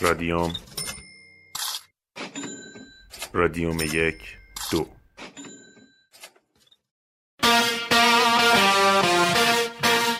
رادیوم 0.00 0.52
رادیوم 3.32 3.80
یک 3.80 4.36
دو 4.72 4.86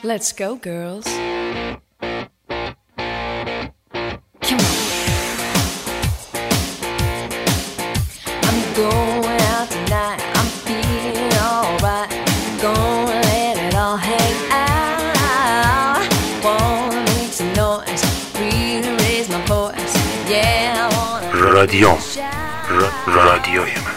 Let's 0.04 0.32
go, 0.32 0.56
girls. 0.56 1.06
رادیوم 21.64 21.98
shout. 21.98 22.70
ر- 22.70 23.10
رادیوی 23.10 23.70
من. 23.74 23.95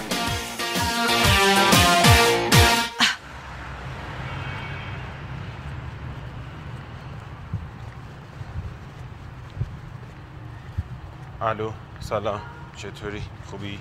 الو 11.48 11.72
سلام. 12.00 12.42
چطوری؟ 12.76 13.24
خوبی؟ 13.46 13.80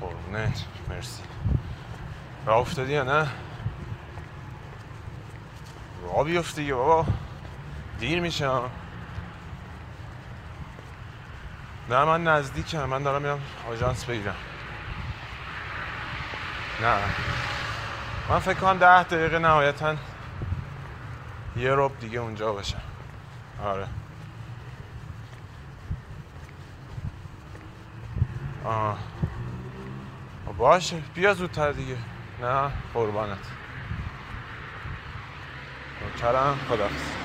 قربونت. 0.00 0.64
مرسی. 0.88 1.22
راه 2.46 2.58
افتادی 2.58 2.92
یا 2.92 3.04
نه؟ 3.04 3.28
راه 6.02 6.24
بیفت 6.24 6.56
دیگه 6.56 6.74
بابا. 6.74 7.06
دیر 7.98 8.20
میشه 8.20 8.48
ها. 8.48 8.70
نه 11.92 12.04
من 12.04 12.24
نزدیکم. 12.24 12.84
من 12.84 13.02
دارم 13.02 13.22
میرم 13.22 13.40
آژانس 13.70 14.04
بگیرم. 14.04 14.34
نه. 16.82 16.96
من 18.28 18.38
فکر 18.38 18.54
کنم 18.54 18.78
ده 18.78 19.02
دقیقه 19.02 19.38
نهایتا 19.38 19.96
یه 21.56 21.74
رب 21.74 21.98
دیگه 22.00 22.18
اونجا 22.18 22.52
باشم. 22.52 22.80
آره. 23.64 23.86
آه. 28.64 28.98
باشه. 30.58 31.02
بیا 31.14 31.34
زودتر 31.34 31.72
دیگه. 31.72 31.96
نه 32.40 32.70
قربانت. 32.94 33.38
نوکرم 36.02 36.58
خدافز 36.68 37.21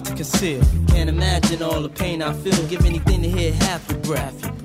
hard 0.00 0.04
to 0.06 0.14
conceal. 0.14 0.62
Can't 0.88 1.08
imagine 1.08 1.62
all 1.62 1.82
the 1.82 1.88
pain 1.88 2.22
I 2.22 2.32
feel. 2.32 2.66
Give 2.68 2.84
anything 2.84 3.22
to 3.22 3.28
hear 3.28 3.52
half 3.52 3.88
your 3.90 4.00
breath. 4.00 4.59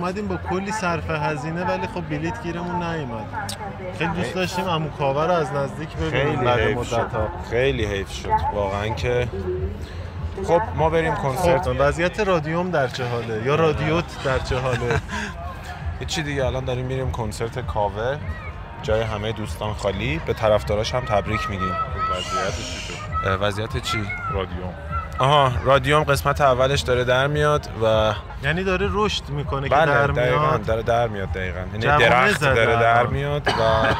اومدیم 0.00 0.28
با 0.28 0.36
کلی 0.36 0.72
صرف 0.72 1.10
هزینه 1.10 1.64
ولی 1.64 1.86
خب 1.86 2.08
بلیت 2.08 2.42
گیرمون 2.42 2.82
نیومد. 2.82 3.24
خیلی 3.98 4.10
دوست 4.10 4.34
داشتیم 4.34 4.64
عمو 4.64 4.90
کاوه 4.90 5.24
رو 5.24 5.32
از 5.32 5.52
نزدیک 5.52 5.96
ببینیم 5.96 6.26
خیلی 6.26 6.44
بعد 6.44 6.60
حیف 6.60 6.76
مدت 6.76 6.88
شد. 6.88 6.96
ها 6.96 7.28
خیلی 7.50 7.84
حیف 7.84 8.10
شد. 8.10 8.30
واقعا 8.54 8.88
که 8.88 9.28
خب 10.46 10.62
ما 10.76 10.90
بریم 10.90 11.14
کنسرت. 11.14 11.68
خب 11.68 11.76
وضعیت 11.78 12.20
رادیوم 12.20 12.70
در 12.70 12.88
چه 12.88 13.08
حاله؟ 13.08 13.42
یا 13.46 13.54
رادیوت 13.54 14.24
در 14.24 14.38
چه 14.38 14.58
حاله؟ 14.58 15.00
چی 16.06 16.22
دیگه 16.22 16.46
الان 16.46 16.64
داریم 16.64 16.86
میریم 16.86 17.10
کنسرت 17.10 17.66
کاوه. 17.66 18.18
جای 18.82 19.02
همه 19.02 19.32
دوستان 19.32 19.74
خالی. 19.74 20.20
به 20.26 20.32
طرفداراش 20.32 20.94
هم 20.94 21.04
تبریک 21.04 21.50
میگیم. 21.50 21.74
وضعیتش 22.10 22.74
چی 22.74 22.92
شد؟ 22.92 23.40
وضعیت 23.40 23.76
چی؟ 23.76 24.04
رادیوم. 24.32 24.74
آها 25.20 25.52
رادیوم 25.64 26.02
قسمت 26.04 26.40
اولش 26.40 26.80
داره 26.80 27.04
در 27.04 27.26
میاد 27.26 27.68
و 27.84 28.12
یعنی 28.44 28.64
داره 28.64 28.88
رشد 28.92 29.28
می‌کنه 29.28 29.68
که 29.68 29.74
بله 29.74 29.86
در 29.86 30.06
دقیقاً 30.06 30.46
میاد 30.46 30.64
داره 30.64 30.82
در 30.82 31.08
میاد 31.08 31.32
دقیقاً. 31.32 31.60
یعنی 31.60 31.78
درخت 31.78 32.40
داره 32.40 32.66
در 32.66 32.98
الان. 32.98 33.12
میاد 33.12 33.48
و 33.48 33.52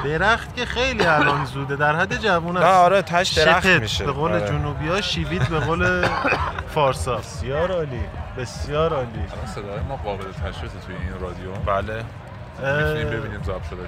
درخت 0.09 0.57
که 0.57 0.65
خیلی 0.67 1.07
الان 1.07 1.45
زوده 1.45 1.77
در 1.77 1.97
حد 1.97 2.17
جوون 2.17 2.57
است. 2.57 2.67
آره 2.67 3.03
تش 3.03 3.29
درخت 3.33 3.61
شتت 3.67 3.81
میشه. 3.81 4.05
به 4.05 4.13
قول 4.13 4.33
آره. 4.33 4.49
جنوبی 4.49 4.89
ها 4.89 5.01
شیویت 5.01 5.49
به 5.49 5.61
قول 5.61 6.09
فارسا. 6.75 7.17
بسیار 7.17 7.73
عالی 7.73 8.01
بسیار 8.39 8.95
عالی. 8.95 9.09
الان 9.33 9.47
صدای 9.55 9.81
ما 9.89 9.97
قابل 9.97 10.25
تشخیص 10.33 10.71
توی 10.87 10.95
این 10.95 11.21
رادیو. 11.21 11.53
بله. 11.67 12.05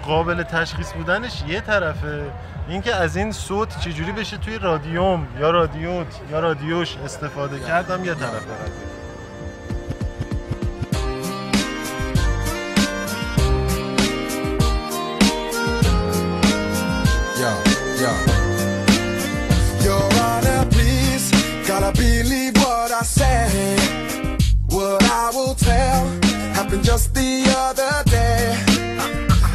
قابل 0.06 0.42
تشخیص 0.42 0.92
بودنش 0.92 1.42
یه 1.48 1.60
طرفه. 1.60 2.30
اینکه 2.68 2.94
از 2.94 3.16
این 3.16 3.32
صوت 3.32 3.80
چجوری 3.80 4.12
بشه 4.12 4.36
توی 4.36 4.58
رادیوم 4.58 5.26
یا 5.38 5.50
رادیوت 5.50 6.20
یا 6.30 6.40
رادیوش 6.40 6.96
استفاده 6.96 7.60
کردم 7.60 8.04
یه 8.04 8.14
طرفه. 8.14 8.46
Believe 21.94 22.56
what 22.56 22.90
I 22.90 23.02
say, 23.02 23.76
what 24.68 25.02
I 25.02 25.30
will 25.34 25.54
tell. 25.54 26.21
Happened 26.62 26.84
just 26.84 27.12
the 27.14 27.44
other 27.58 27.92
day. 28.08 28.54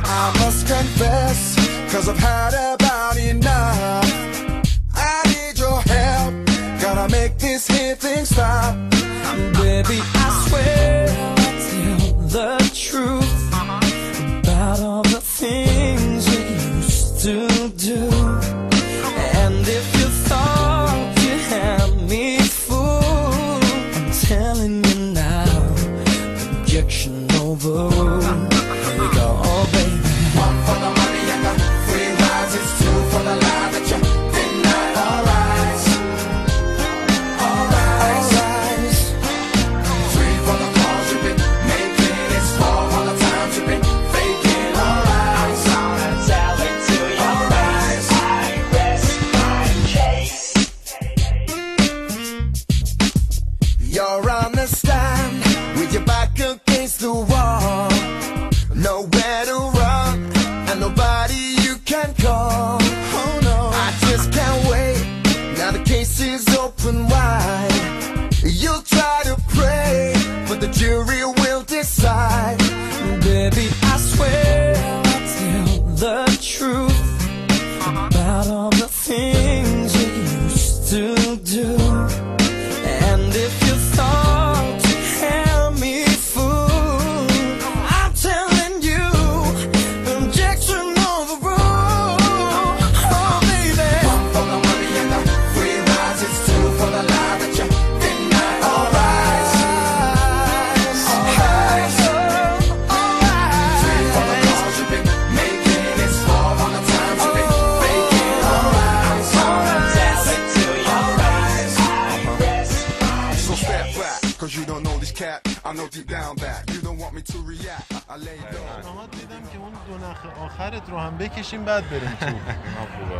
I 0.03 0.33
must 0.39 0.67
confess, 0.67 1.55
cause 1.91 2.09
I've 2.09 2.17
had 2.17 2.53
about 2.53 3.15
enough. 3.17 3.26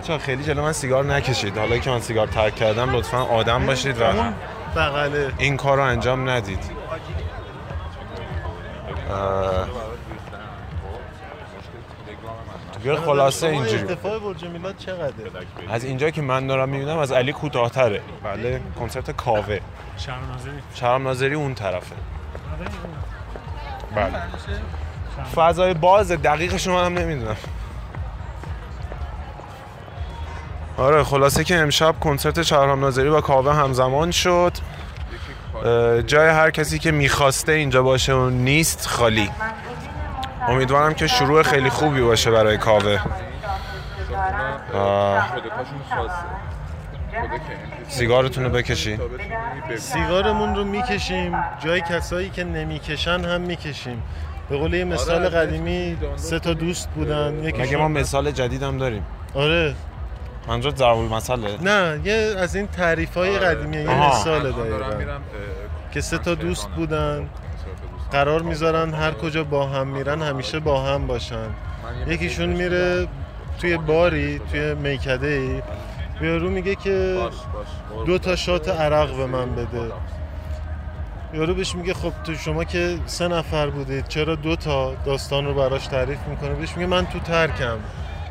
چرا 0.08 0.18
خیلی 0.18 0.44
جلو 0.44 0.62
من 0.62 0.72
سیگار 0.72 1.06
نکشید. 1.06 1.58
حالا 1.58 1.78
که 1.78 1.90
من 1.90 2.00
سیگار 2.00 2.28
ترک 2.28 2.56
کردم 2.56 2.96
لطفا 2.96 3.18
آدم 3.18 3.66
باشید 3.66 4.02
و 4.02 4.04
بغله. 4.76 5.32
این 5.38 5.58
کار 5.58 5.78
رو 5.78 5.84
انجام 5.84 6.30
ندید. 6.30 6.60
دیگه 12.78 12.96
خلاصه 12.96 13.48
اینجوری. 13.48 13.78
ارتفاع 13.78 14.20
برج 14.20 14.46
میلاد 14.46 14.78
چقدره؟ 14.78 15.32
از 15.70 15.84
اینجا 15.84 16.10
که 16.10 16.22
من 16.22 16.48
دارم 16.48 16.70
می‌بینم 16.70 16.98
از 16.98 17.12
علی 17.12 17.34
کوتاهتره. 17.34 18.02
بله 18.24 18.62
کنسرت 18.80 19.12
کاوه. 19.12 19.60
شرم 20.74 21.04
ناظری 21.04 21.36
اون 21.36 21.54
طرفه. 21.54 21.96
بله. 23.96 24.12
فضای 25.36 25.74
باز 25.74 26.12
دقیقش 26.12 26.68
رو 26.68 26.74
من 26.74 26.86
هم 26.86 26.94
نمی‌دونم. 26.98 27.36
آره 30.78 31.04
خلاصه 31.04 31.44
که 31.44 31.56
امشب 31.56 32.00
کنسرت 32.00 32.42
شهرام 32.42 32.80
ناظری 32.80 33.10
با 33.10 33.22
کاوه 33.22 33.54
همزمان 33.54 34.12
شد. 34.12 34.52
جای 36.08 36.30
هر 36.30 36.52
کسی 36.52 36.80
که 36.80 36.92
می‌خواسته 36.92 37.52
اینجا 37.52 37.84
باشه 37.84 38.14
و 38.14 38.30
نیست 38.30 38.88
خالی. 38.88 39.30
امیدوارم 40.48 40.94
که 40.94 41.08
شروع 41.08 41.44
خیلی 41.44 41.70
خوبی 41.70 42.02
باشه 42.02 42.32
برای 42.32 42.58
کاوه. 42.58 43.00
سیگارتون 47.88 48.44
رو 48.44 48.50
بکشی. 48.50 49.00
سیگارمون 49.78 50.56
رو 50.56 50.64
می‌کشیم. 50.64 51.44
جای 51.66 51.82
کسایی 51.82 52.30
که 52.30 52.44
نمی‌کشن 52.44 53.26
هم 53.26 53.42
می‌کشیم. 53.42 54.04
به 54.50 54.58
قول 54.58 54.74
یه 54.74 54.84
مثال 54.84 55.26
آره، 55.26 55.30
قدیمی 55.30 55.98
سه 56.16 56.40
تا 56.40 56.54
دوست 56.54 56.90
بودن 56.90 57.34
مگه 57.34 57.64
یکی 57.64 57.76
ما 57.76 57.88
مثال 57.88 58.32
جدیدم 58.32 58.78
داریم؟ 58.78 59.06
آره. 59.36 59.76
منظور 60.48 60.76
ضرب 60.76 60.98
المثله 60.98 61.58
نه 61.62 62.00
یه 62.04 62.36
از 62.40 62.56
این 62.56 62.68
تعریف 62.68 63.18
های 63.18 63.40
قدیمی 63.40 63.78
یه 63.78 63.90
آها. 63.90 64.20
مثال 64.20 64.52
دقیقا. 64.52 64.98
میرم 64.98 65.22
که 65.92 66.02
سه 66.02 66.18
تا 66.18 66.36
دوست 66.36 66.68
بودن. 66.68 67.30
قرار 68.12 68.42
می‌ذارن 68.42 68.94
هر 68.94 69.12
کجا 69.12 69.44
با 69.44 69.68
هم 69.68 69.88
میرن 69.88 70.22
همیشه 70.22 70.60
با 70.60 70.82
هم 70.82 71.08
باشن. 71.08 71.50
یکیشون 72.08 72.50
میره 72.50 73.08
توی 73.60 73.78
باری 73.78 74.42
توی 74.52 74.74
میکده 74.74 75.28
ای 75.28 75.62
یارو 76.22 76.50
میگه 76.50 76.76
که 76.76 77.18
دو 78.06 78.18
تا 78.18 78.36
شات 78.36 78.70
عرق 78.70 79.18
به 79.18 79.26
من 79.26 79.56
بده. 79.56 79.92
یارو 81.34 81.54
بهش 81.54 81.76
میگه 81.76 81.94
خب 81.94 82.14
تو 82.24 82.36
شما 82.36 82.64
که 82.64 82.98
سه 83.06 83.28
نفر 83.28 83.70
بودید 83.70 84.08
چرا 84.08 84.36
دو 84.36 84.56
تا 84.56 84.94
داستان 85.06 85.46
رو 85.46 85.54
براش 85.54 85.88
تعریف 85.88 86.20
می‌کنه؟ 86.28 86.50
بهش 86.50 86.78
میگه 86.78 86.88
من 86.88 87.06
تو 87.06 87.20
ترکم. 87.20 87.78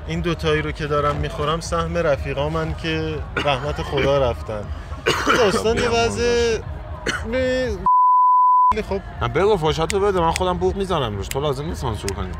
این 0.06 0.20
دوتایی 0.20 0.62
رو 0.62 0.72
که 0.72 0.86
دارم 0.86 1.16
می‌خورم 1.16 1.60
سهم 1.60 1.96
رفیقا 1.96 2.48
من 2.48 2.74
که 2.74 3.18
رحمت 3.36 3.82
خدا 3.82 4.30
رفتن. 4.30 4.64
داستان 5.26 5.76
یه 5.76 5.88
وضع 5.88 6.58
خب. 8.88 9.00
نه 9.22 9.28
بگو 9.28 9.56
فوشاتو 9.56 10.00
بده 10.00 10.20
من 10.20 10.30
خودم 10.30 10.58
بوق 10.58 10.76
می‌زنم 10.76 11.16
روش. 11.16 11.28
تو 11.28 11.40
لازم 11.40 11.64
نیست 11.64 11.80
سانسور 11.80 12.10
کنی. 12.10 12.30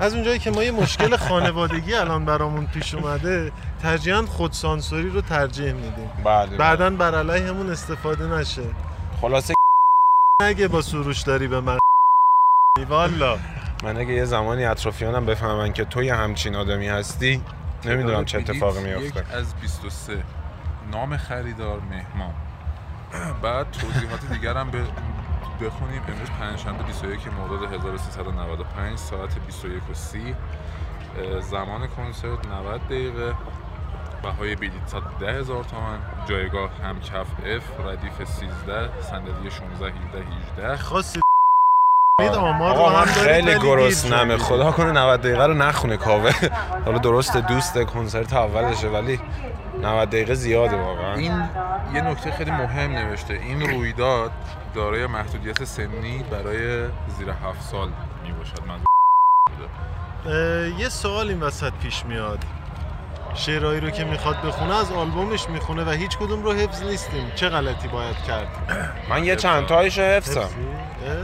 از 0.00 0.14
اونجایی 0.14 0.38
که 0.38 0.50
ما 0.50 0.62
یه 0.62 0.70
مشکل 0.70 1.16
خانوادگی 1.16 1.94
الان 1.94 2.24
برامون 2.24 2.66
پیش 2.66 2.94
اومده 2.94 3.52
ترجیحاً 3.82 4.22
خودسانسوری 4.22 5.10
رو 5.10 5.20
ترجیح 5.20 5.72
میدیم. 5.72 6.10
بله 6.24 6.56
بعدا 6.56 6.90
بر 6.90 7.14
علیهمون 7.14 7.70
استفاده 7.70 8.26
نشه. 8.26 8.62
خلاصه 9.20 9.54
نگه 10.42 10.68
با 10.68 10.82
سروش 10.82 11.22
داری 11.22 11.48
به 11.48 11.60
من. 11.60 11.78
والا. 12.88 13.38
من 13.84 13.96
اگه 13.96 14.12
یه 14.12 14.24
زمانی 14.24 14.64
اطرافیانم 14.64 15.26
بفهمن 15.26 15.72
که 15.72 15.84
تو 15.84 16.02
یه 16.02 16.14
همچین 16.14 16.56
آدمی 16.56 16.88
هستی 16.88 17.42
نمی‌دونم 17.84 18.24
چه 18.24 18.38
اتفاقی 18.38 18.82
میفته 18.82 19.20
یک 19.20 19.34
از 19.34 19.54
23 19.54 20.22
نام 20.92 21.16
خریدار 21.16 21.80
مهمان. 21.80 22.34
بعد 23.42 23.70
توضیحات 23.70 24.32
دیگر 24.32 24.54
هم 24.54 24.70
بخونیم. 25.60 26.02
امروز 26.08 26.30
پنجشنبه 26.40 26.82
21 26.82 27.20
مرداد 27.38 27.72
1395 27.72 28.98
ساعت 28.98 29.38
21 29.46 29.90
و 29.90 29.94
30 29.94 30.34
اه، 31.18 31.40
زمان 31.40 31.86
کنسرت 31.86 32.46
90 32.46 32.80
دقیقه. 32.84 33.34
بهای 34.22 34.56
بلیط 34.56 34.72
110 34.86 35.32
هزار 35.32 35.64
تومن 35.64 35.98
جایگاه 36.28 36.70
هم 36.82 37.00
کف 37.00 37.26
F 37.42 37.86
ردیف 37.86 38.24
13 38.24 39.02
صندلی 39.02 39.50
16 39.50 39.88
17 39.88 40.24
18 40.56 40.76
خاصی 40.76 41.23
مید 42.24 42.34
آمار 42.34 42.76
رو 42.76 42.86
هم 42.86 43.04
خیلی 43.04 43.58
گرسنمه. 43.58 44.36
خدا 44.36 44.72
کنه 44.72 44.92
90 44.92 45.20
دقیقه 45.20 45.46
رو 45.46 45.54
نخونه 45.54 45.96
کاوه. 45.96 46.32
حالا 46.84 46.98
درست 46.98 47.36
دوست 47.36 47.82
کنسرت 47.82 48.32
اولشه 48.32 48.88
ولی 48.88 49.20
90 49.82 50.08
دقیقه 50.08 50.34
زیاده 50.34 50.76
واقعا. 50.76 51.14
این 51.14 51.48
یه 51.94 52.00
نکته 52.00 52.30
خیلی 52.30 52.50
مهم 52.50 52.90
نوشته. 52.90 53.34
این 53.34 53.70
رویداد 53.70 54.30
دارای 54.74 55.06
محدودیت 55.06 55.64
سنی 55.64 56.24
برای 56.30 56.84
زیر 57.18 57.28
هفت 57.28 57.62
سال 57.70 57.88
می 58.24 58.32
باشد 58.32 58.60
من 58.68 58.78
یه 60.78 60.88
سوال 60.88 61.28
این 61.28 61.40
وسط 61.40 61.72
پیش 61.72 62.06
میاد. 62.06 62.38
شعرهایی 63.34 63.80
رو 63.80 63.90
که 63.90 64.04
می‌خواد 64.04 64.36
بخونه 64.42 64.74
از 64.80 64.92
آلبومش 64.92 65.48
می‌خونه 65.48 65.84
و 65.84 65.90
هیچ 65.90 66.18
کدوم 66.18 66.42
رو 66.42 66.52
حفظ 66.52 66.82
نیستیم. 66.82 67.32
چه 67.34 67.48
غلطی 67.48 67.88
باید 67.88 68.16
کرد؟ 68.26 68.48
من 69.10 69.24
یه 69.24 69.36
چند 69.36 69.66
تایشو 69.66 70.02
حفظم؟ 70.02 70.48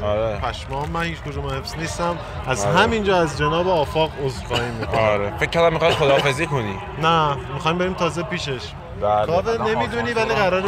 آره. 0.02 0.38
پشمام 0.38 0.90
من 0.90 1.02
هیچ 1.02 1.18
کدوم 1.18 1.44
رو 1.44 1.50
حفظ 1.50 1.76
نیستم. 1.76 2.18
از 2.46 2.64
آره. 2.64 2.78
همینجا 2.78 3.16
از 3.20 3.38
جناب 3.38 3.68
آفاق 3.68 4.10
عذرخواهی 4.24 4.70
می‌کنم. 4.80 5.00
آره. 5.00 5.36
فکر 5.38 5.50
کردم 5.50 5.72
می‌خوای 5.72 5.90
خداحافظی 5.90 6.46
کنی. 6.46 6.78
نه 7.02 7.36
می‌خوایم 7.54 7.78
بریم 7.78 7.94
تازه 7.94 8.22
پیشش. 8.22 8.62
بله. 9.02 9.26
کاوه 9.26 9.68
نمی‌دونی 9.68 10.12
ولی 10.12 10.34
قرار 10.34 10.66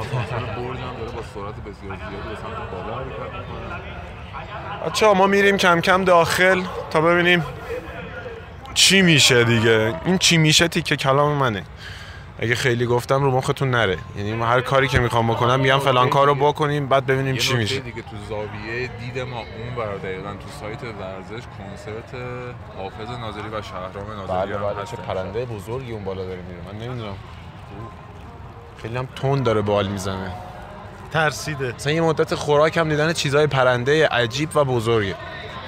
آسانسور 0.00 0.38
برج 0.38 0.78
هم 0.78 0.96
داره 0.98 1.12
با 1.12 1.22
سرعت 1.34 1.54
بسیار 1.54 1.96
زیادی 1.96 2.28
به 2.28 2.36
سمت 2.36 2.70
بالا 2.70 2.98
حرکت 2.98 3.34
می‌کنه. 3.34 3.80
بچه 4.86 5.12
ما 5.12 5.26
میریم 5.26 5.56
کم 5.56 5.80
کم 5.80 6.04
داخل 6.04 6.62
تا 6.90 7.00
ببینیم 7.00 7.44
چی 8.74 9.02
میشه 9.02 9.44
دیگه؟ 9.44 9.94
این 10.04 10.18
چی 10.18 10.36
میشه 10.36 10.68
تیکه 10.68 10.96
کلام 10.96 11.32
منه. 11.32 11.62
اگه 12.38 12.54
خیلی 12.54 12.86
گفتم 12.86 13.22
رو 13.22 13.30
مختون 13.30 13.70
نره. 13.70 13.98
یعنی 14.16 14.32
من 14.32 14.46
هر 14.46 14.60
کاری 14.60 14.88
که 14.88 14.98
می‌خوام 14.98 15.28
بکنم 15.28 15.60
میگم 15.60 15.78
فلان 15.78 16.08
کار 16.08 16.26
رو 16.26 16.34
بکنیم 16.34 16.86
بعد 16.88 17.06
ببینیم 17.06 17.36
چی 17.36 17.54
میشه. 17.54 17.80
دیگه 17.80 18.02
تو 18.02 18.16
زاویه 18.28 18.90
دید 19.00 19.18
ما 19.18 19.38
اون 19.38 19.74
بر 19.76 19.94
دقیقا 19.94 20.30
تو 20.30 20.48
سایت 20.60 20.82
ورزش 20.82 21.44
کنسرت 21.58 22.22
حافظ 22.78 23.18
ناظری 23.20 23.48
و 23.48 23.62
شهرام 23.62 24.10
ناظری 24.16 24.52
بله 24.52 24.74
بله 24.74 24.84
چه 24.84 24.96
پرنده 24.96 25.44
بزرگی 25.44 25.92
اون 25.92 26.04
بالا 26.04 26.24
داره 26.24 26.40
میره. 26.48 26.72
من 26.72 26.86
نمی‌دونم. 26.86 27.14
خیلی 28.82 28.96
هم 28.96 29.08
تند 29.16 29.44
داره 29.44 29.60
بال 29.60 29.86
می‌زنه. 29.86 30.32
ترسیده. 31.12 31.74
مثلا 31.74 31.92
یه 31.92 32.00
مدت 32.00 32.34
خوراک 32.34 32.76
هم 32.76 32.88
دیدن 32.88 33.12
چیزای 33.12 33.46
پرنده 33.46 34.08
عجیب 34.08 34.56
و 34.56 34.64
بزرگه. 34.64 35.14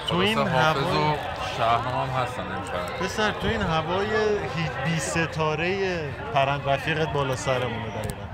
تو 0.09 0.17
این 0.17 0.39
حافظ 0.39 0.81
و 0.81 1.15
شهرام 1.57 2.11
هم 2.11 2.23
هستن 2.23 2.43
امشب. 2.43 3.05
پسر 3.05 3.31
تو 3.31 3.49
این 3.49 3.63
هوای 3.63 4.07
بی 4.85 4.99
ستاره 4.99 6.01
پرند 6.35 6.69
رفیقت 6.69 7.13
بالا 7.13 7.37
سرمونه 7.37 7.89
دقیقا. 7.89 8.27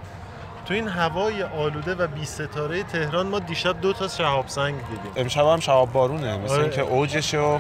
تو 0.66 0.74
این 0.74 0.88
هوای 0.88 1.42
آلوده 1.42 1.94
و 1.94 2.06
بی 2.06 2.24
ستاره 2.24 2.82
تهران 2.82 3.26
ما 3.26 3.38
دیشب 3.38 3.80
دو 3.80 3.92
تا 3.92 4.08
شهاب 4.08 4.48
سنگ 4.48 4.74
دیدیم. 4.74 5.12
امشب 5.16 5.46
هم 5.46 5.60
شهاب 5.60 5.92
بارونه 5.92 6.38
مثل 6.38 6.52
آره. 6.54 6.62
اینکه 6.62 6.82
اوجشه 6.82 7.38
و 7.38 7.58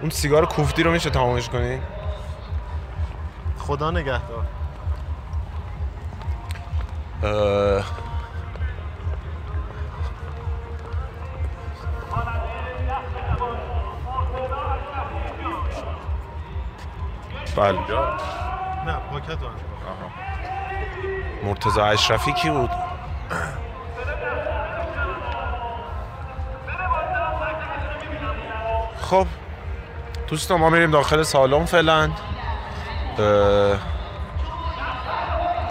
اون 0.00 0.10
سیگار 0.10 0.46
کوفتی 0.46 0.82
رو 0.82 0.90
میشه 0.90 1.10
تمامش 1.10 1.48
کنی؟ 1.48 1.80
خدا 3.58 3.90
نگهدار. 3.90 4.44
بله. 17.56 17.78
نه 18.86 18.96
پاکت 19.10 19.28
رو. 19.42 19.48
مرتضی 21.44 21.80
اشرفی 21.80 22.32
کی 22.32 22.50
بود؟ 22.50 22.70
خب 29.00 29.26
دوستان 30.28 30.60
ما 30.60 30.70
میریم 30.70 30.90
داخل 30.90 31.22
سالن 31.22 31.64
فعلا. 31.64 32.10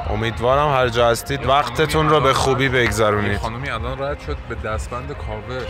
امیدوارم 0.09 0.73
هر 0.73 0.87
جا 0.87 1.09
هستید 1.09 1.45
وقتتون 1.45 2.09
رو 2.09 2.19
به 2.19 2.33
خوبی 2.33 2.69
بگذرونید. 2.69 3.37
خانومی 3.37 3.69
الان 3.69 4.01
رد 4.01 4.19
شد 4.19 4.37
به 4.49 4.55
دستبند 4.55 5.17
کاوه 5.17 5.61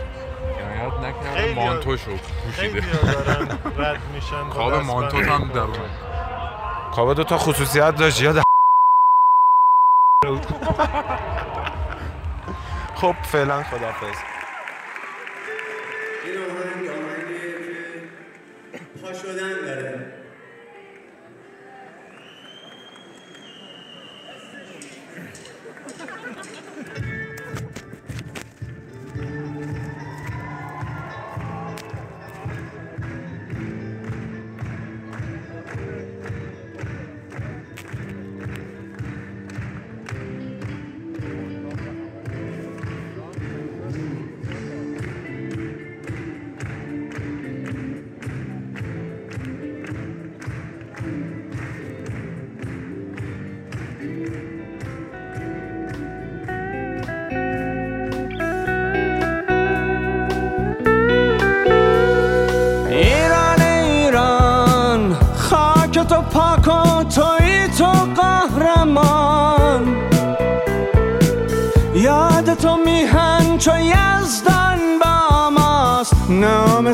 عنایت 0.59 0.93
نکرده 0.93 1.53
مانتوشو 1.55 2.12
پوشیده. 2.12 2.81
دارن 3.01 3.59
رد 3.77 4.01
میشن 4.13 4.50
دستبند. 4.50 4.85
مانتوت 4.85 5.27
هم 5.27 5.47
درون 5.53 5.89
کاوه 6.95 7.13
دو 7.13 7.23
تا 7.23 7.38
خصوصیت 7.38 7.95
داشت 7.95 8.21
یاد 8.21 8.43
خب 12.95 13.15
فعلا 13.23 13.63
خدافظ 13.63 14.17
این 16.25 16.38
آهنگ 16.38 16.89
پا 19.01 19.13
شدن. 19.13 19.62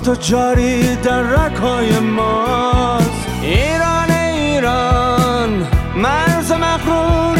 تو 0.09 0.15
جاری 0.15 0.95
در 0.95 1.21
رکای 1.21 1.99
ماست. 1.99 3.27
ایران 3.41 4.11
ایران 4.11 5.67
مرز 5.95 6.51
مغرور 6.51 7.39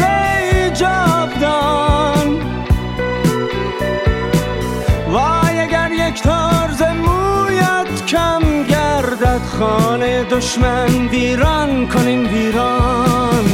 جاودان. 0.74 2.40
وای 5.10 5.60
اگر 5.60 5.90
یک 5.92 6.22
تارز 6.22 6.82
مویت 6.82 8.06
کم 8.06 8.62
گردد 8.62 9.42
خانه 9.58 10.24
دشمن 10.24 11.08
ویران 11.08 11.88
کنین 11.88 12.26
ویران. 12.26 13.49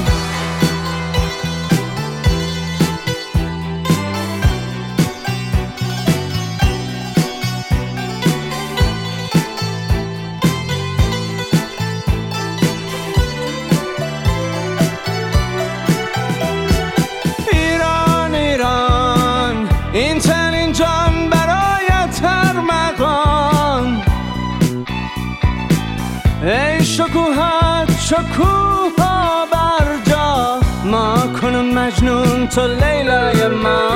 تو 32.56 32.66
لیلای 32.66 33.48
ما. 33.48 33.88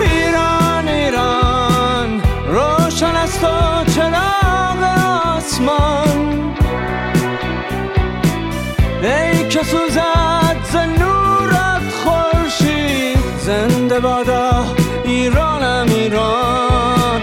ایران 0.00 0.88
ایران 0.88 2.22
روشن 2.48 3.16
است 3.16 3.40
تو 3.40 3.84
چراغ 3.94 4.82
آسمان. 5.36 6.54
ای 9.02 9.48
که 9.48 9.62
سوزد 9.62 10.56
ز 10.72 10.76
نورت 10.76 11.82
خورشید 12.04 13.18
زنده 13.40 14.00
بادا 14.00 14.64
ایرانم 15.04 15.86
ایران. 15.88 17.20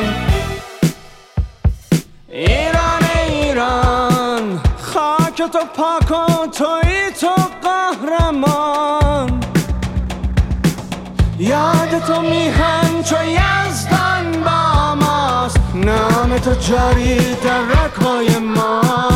تو 5.53 5.60
پاک 5.75 6.12
و 6.12 6.48
توی 6.48 7.12
تو 7.21 7.36
قهرمان. 7.63 9.00
تو 12.08 12.22
میهن 12.22 13.03
چو 13.03 13.15
یزدان 13.25 14.43
با 14.46 14.96
ماست. 14.96 15.60
نام 15.75 16.38
تو 16.38 16.53
جاری 16.53 17.17
در 17.43 17.62
رکای 17.62 18.38
ما 18.38 19.11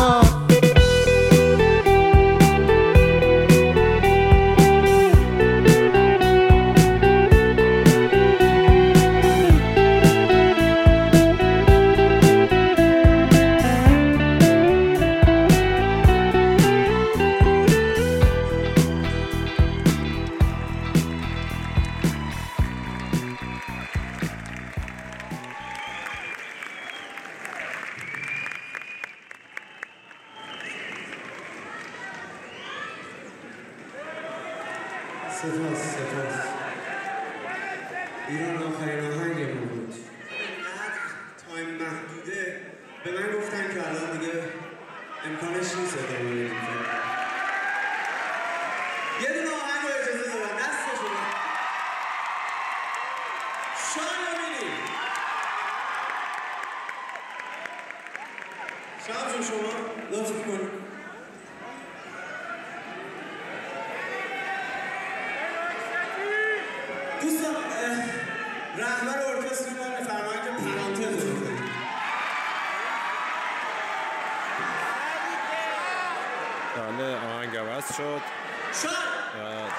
بله 76.76 77.16
آهنگ 77.16 77.56
عوض 77.56 77.96
شد. 77.96 78.20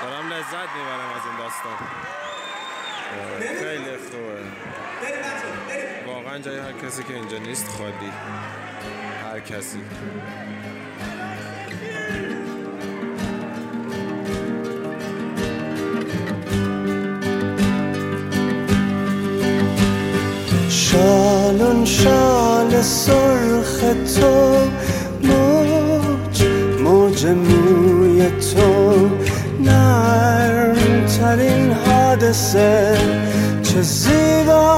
دارم 0.01 0.34
لذت 0.34 0.70
می‌برم 0.75 1.10
از 1.16 1.22
این 1.25 1.38
داستان. 1.38 1.77
خیلی 3.60 3.98
خوبه. 3.98 4.44
واقعا 6.08 6.39
جای 6.39 6.60
هر 6.60 6.72
کسی 6.72 7.04
که 7.04 7.13
اینجا 7.13 7.38
نیست 7.38 7.68
خالی. 7.77 8.12
هر 9.24 9.39
کسی. 9.39 9.82
شالون 20.70 21.86
شال 21.86 22.82
سرخ 22.82 23.80
تو 24.20 24.68
ser, 32.34 32.98
czy 33.64 33.84
żywa. 33.84 34.78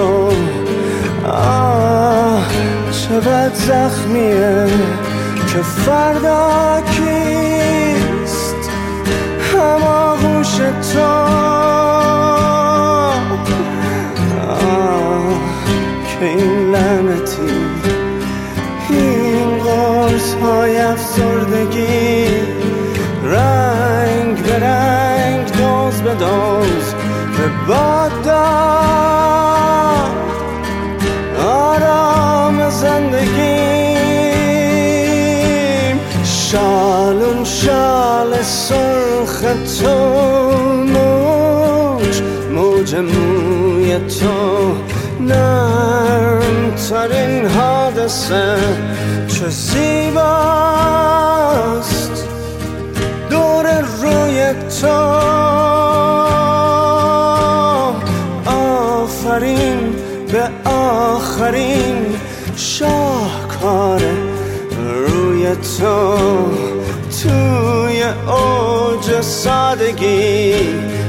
تو. 0.00 0.32
آه 1.28 2.46
بد 3.26 3.54
زخمیه 3.54 4.66
که 5.46 5.62
فردا 5.62 6.80
کیست؟ 6.90 8.70
هماغوش 9.54 10.56
تو. 10.94 11.00
آه 14.50 15.40
که 16.20 16.26
این 16.26 16.70
لعنتی 16.70 17.52
این 18.90 19.58
قرص 19.58 20.34
های 20.34 20.76
افسردگی. 20.78 22.26
رنگ 23.24 24.42
به 24.42 24.58
رنگ 24.58 25.46
دوز 25.52 26.00
به 26.02 26.14
دوز 26.14 26.94
به 27.38 27.48
باد 27.68 28.19
سادگی 69.39 70.53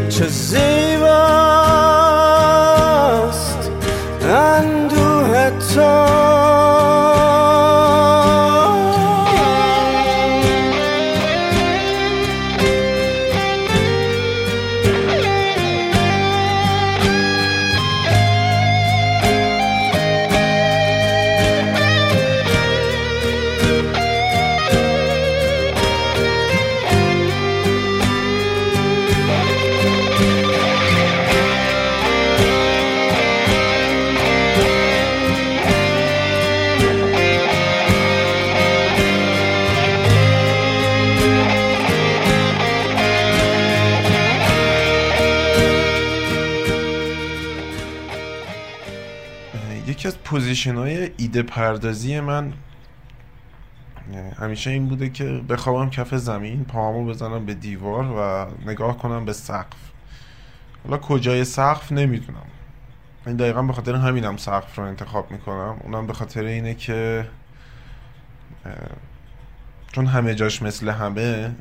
چه 0.08 0.26
زیباست 0.26 1.59
ایده 51.31 51.43
پردازی 51.43 52.19
من 52.19 52.53
همیشه 54.37 54.69
این 54.69 54.87
بوده 54.87 55.09
که 55.09 55.41
بخوابم 55.49 55.89
کف 55.89 56.15
زمین 56.15 56.65
پاهامو 56.65 57.05
بزنم 57.05 57.45
به 57.45 57.53
دیوار 57.53 58.05
و 58.05 58.47
نگاه 58.69 58.97
کنم 58.97 59.25
به 59.25 59.33
سقف. 59.33 59.77
حالا 60.83 60.97
کجای 60.97 61.43
سقف 61.43 61.91
نمی‌دونم. 61.91 62.45
این 63.27 63.35
دقیقا 63.35 63.61
به 63.61 63.73
خاطر 63.73 63.95
همینم 63.95 64.37
سقف 64.37 64.79
رو 64.79 64.83
انتخاب 64.83 65.31
می‌کنم. 65.31 65.77
اونم 65.83 66.07
به 66.07 66.13
خاطر 66.13 66.43
اینه 66.43 66.73
که 66.73 67.27
چون 69.91 70.05
همه 70.05 70.35
جاش 70.35 70.61
مثل 70.61 70.89
همه 70.89 71.55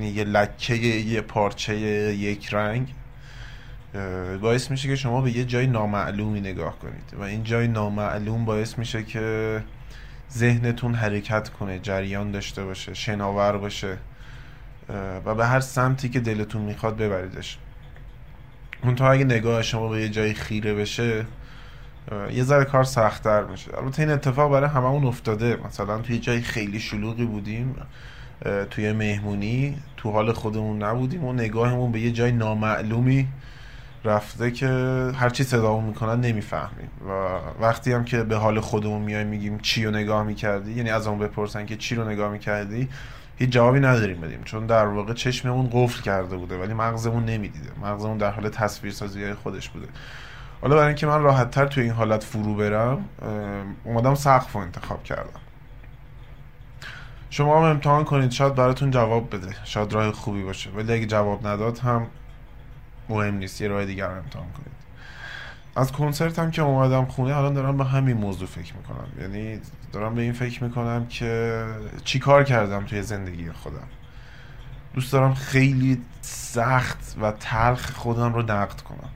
یه 0.00 0.24
لکه 0.24 0.74
یه 0.74 1.20
پارچه 1.20 1.76
یک 2.16 2.54
رنگ. 2.54 2.94
باعث 4.40 4.70
میشه 4.70 4.88
که 4.88 4.96
شما 4.96 5.20
به 5.20 5.36
یه 5.36 5.44
جای 5.44 5.66
نامعلومی 5.66 6.40
نگاه 6.40 6.78
کنید 6.78 7.14
و 7.18 7.22
این 7.22 7.44
جای 7.44 7.68
نامعلوم 7.68 8.44
باعث 8.44 8.78
میشه 8.78 9.02
که 9.02 9.62
ذهنتون 10.32 10.94
حرکت 10.94 11.48
کنه 11.48 11.78
جریان 11.78 12.30
داشته 12.30 12.64
باشه 12.64 12.94
شناور 12.94 13.58
باشه 13.58 13.98
و 15.24 15.34
به 15.34 15.46
هر 15.46 15.60
سمتی 15.60 16.08
که 16.08 16.20
دلتون 16.20 16.62
می‌خواد 16.62 16.96
ببریدش. 16.96 17.58
اون 18.82 18.94
تا 18.94 19.10
اگه 19.10 19.24
نگاه 19.24 19.62
شما 19.62 19.88
به 19.88 20.00
یه 20.00 20.08
جای 20.08 20.34
خیره 20.34 20.74
بشه 20.74 21.26
یه 22.32 22.42
ذره 22.42 22.64
کار 22.64 22.84
سختتر 22.84 23.44
میشه. 23.44 23.78
البته 23.78 24.02
این 24.02 24.10
اتفاق 24.10 24.52
برای 24.52 24.68
هممون 24.68 25.04
افتاده. 25.04 25.58
مثلا 25.66 25.98
توی 25.98 26.18
جای 26.18 26.40
خیلی 26.40 26.80
شلوغی 26.80 27.24
بودیم 27.24 27.74
توی 28.70 28.92
مهمونی 28.92 29.78
تو 29.96 30.10
حال 30.10 30.32
خودمون 30.32 30.82
نبودیم 30.82 31.24
و 31.24 31.32
نگاهمون 31.32 31.92
به 31.92 32.00
یه 32.00 32.10
جای 32.10 32.32
نامعلومی 32.32 33.28
رفته 34.04 34.50
که 34.50 34.66
هرچی 35.14 35.44
صدامون 35.44 35.84
می‌کنن 35.84 36.20
نمی‌فهمیم. 36.20 36.90
و 37.08 37.38
وقتی 37.62 37.92
هم 37.92 38.04
که 38.04 38.22
به 38.22 38.36
حال 38.36 38.60
خودمون 38.60 39.02
میایم 39.02 39.26
میگیم 39.26 39.58
چی 39.58 39.84
رو 39.84 39.90
نگاه 39.90 40.22
می‌کردی 40.22 40.72
یعنی 40.72 40.90
از 40.90 41.06
اون 41.06 41.18
بپرسن 41.18 41.66
که 41.66 41.76
چی 41.76 41.94
رو 41.94 42.08
نگاه 42.08 42.32
می‌کردی 42.32 42.88
هیچ 43.36 43.50
جوابی 43.50 43.80
نداریم 43.80 44.20
بدیم. 44.20 44.42
چون 44.44 44.66
در 44.66 44.86
واقع 44.86 45.12
چشممون 45.12 45.70
قفل 45.72 46.02
کرده 46.02 46.36
بوده 46.36 46.58
ولی 46.58 46.74
مغزمون 46.74 47.24
نمی‌دیده. 47.24 47.70
مغزمون 47.82 48.18
در 48.18 48.30
حال 48.30 48.48
تصویرسازی 48.48 49.24
های 49.24 49.34
خودش 49.34 49.68
بوده. 49.68 49.86
حالا 50.60 50.74
برای 50.74 50.86
اینکه 50.86 51.06
من 51.06 51.22
راحت 51.22 51.50
تر 51.50 51.66
توی 51.66 51.82
این 51.82 51.92
حالت 51.92 52.24
فرو 52.24 52.54
برم 52.54 53.04
اومدم 53.84 54.14
سقف 54.14 54.52
رو 54.52 54.60
انتخاب 54.60 55.04
کردم. 55.04 55.40
شما 57.30 57.58
هم 57.58 57.64
امتحان 57.64 58.04
کنید. 58.04 58.30
شاید 58.30 58.54
براتون 58.54 58.90
جواب 58.90 59.34
بده. 59.36 59.54
شاید 59.64 59.92
راه 59.92 60.12
خوبی 60.12 60.42
باشه. 60.42 60.70
ولی 60.70 60.92
اگه 60.92 61.06
جواب 61.06 61.46
نداد 61.46 61.78
هم 61.78 62.06
مهم 63.08 63.34
نیست 63.34 63.60
یه 63.60 63.68
راه 63.68 63.84
دیگر 63.84 64.06
رو 64.06 64.16
امتحان 64.16 64.46
کنید. 64.52 64.74
از 65.76 65.92
کنسرت 65.92 66.38
هم 66.38 66.50
که 66.50 66.62
اومدم 66.62 67.04
خونه 67.04 67.36
الان 67.36 67.54
دارم 67.54 67.76
به 67.76 67.84
همین 67.84 68.16
موضوع 68.16 68.48
فکر 68.48 68.74
می‌کنم. 68.74 69.06
یعنی 69.20 69.60
دارم 69.92 70.14
به 70.14 70.22
این 70.22 70.32
فکر 70.32 70.64
می‌کنم 70.64 71.06
که 71.06 71.64
چی 72.04 72.18
کار 72.18 72.44
کردم 72.44 72.84
توی 72.84 73.02
زندگی 73.02 73.50
خودم. 73.52 73.88
دوست 74.94 75.12
دارم 75.12 75.34
خیلی 75.34 76.02
سخت 76.20 77.16
و 77.20 77.32
تلخ 77.32 77.92
خودم 77.92 78.34
رو 78.34 78.42
نقد 78.42 78.80
کنم. 78.80 79.10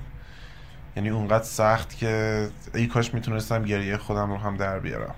یعنی 0.96 1.08
اونقدر 1.08 1.44
سخت 1.44 1.96
که 1.96 2.48
ای 2.74 2.86
کاش 2.86 3.14
می‌تونستم 3.14 3.62
گریه 3.62 3.96
خودم 3.96 4.30
رو 4.30 4.36
هم 4.36 4.56
در 4.56 4.78
بیارم. 4.78 5.14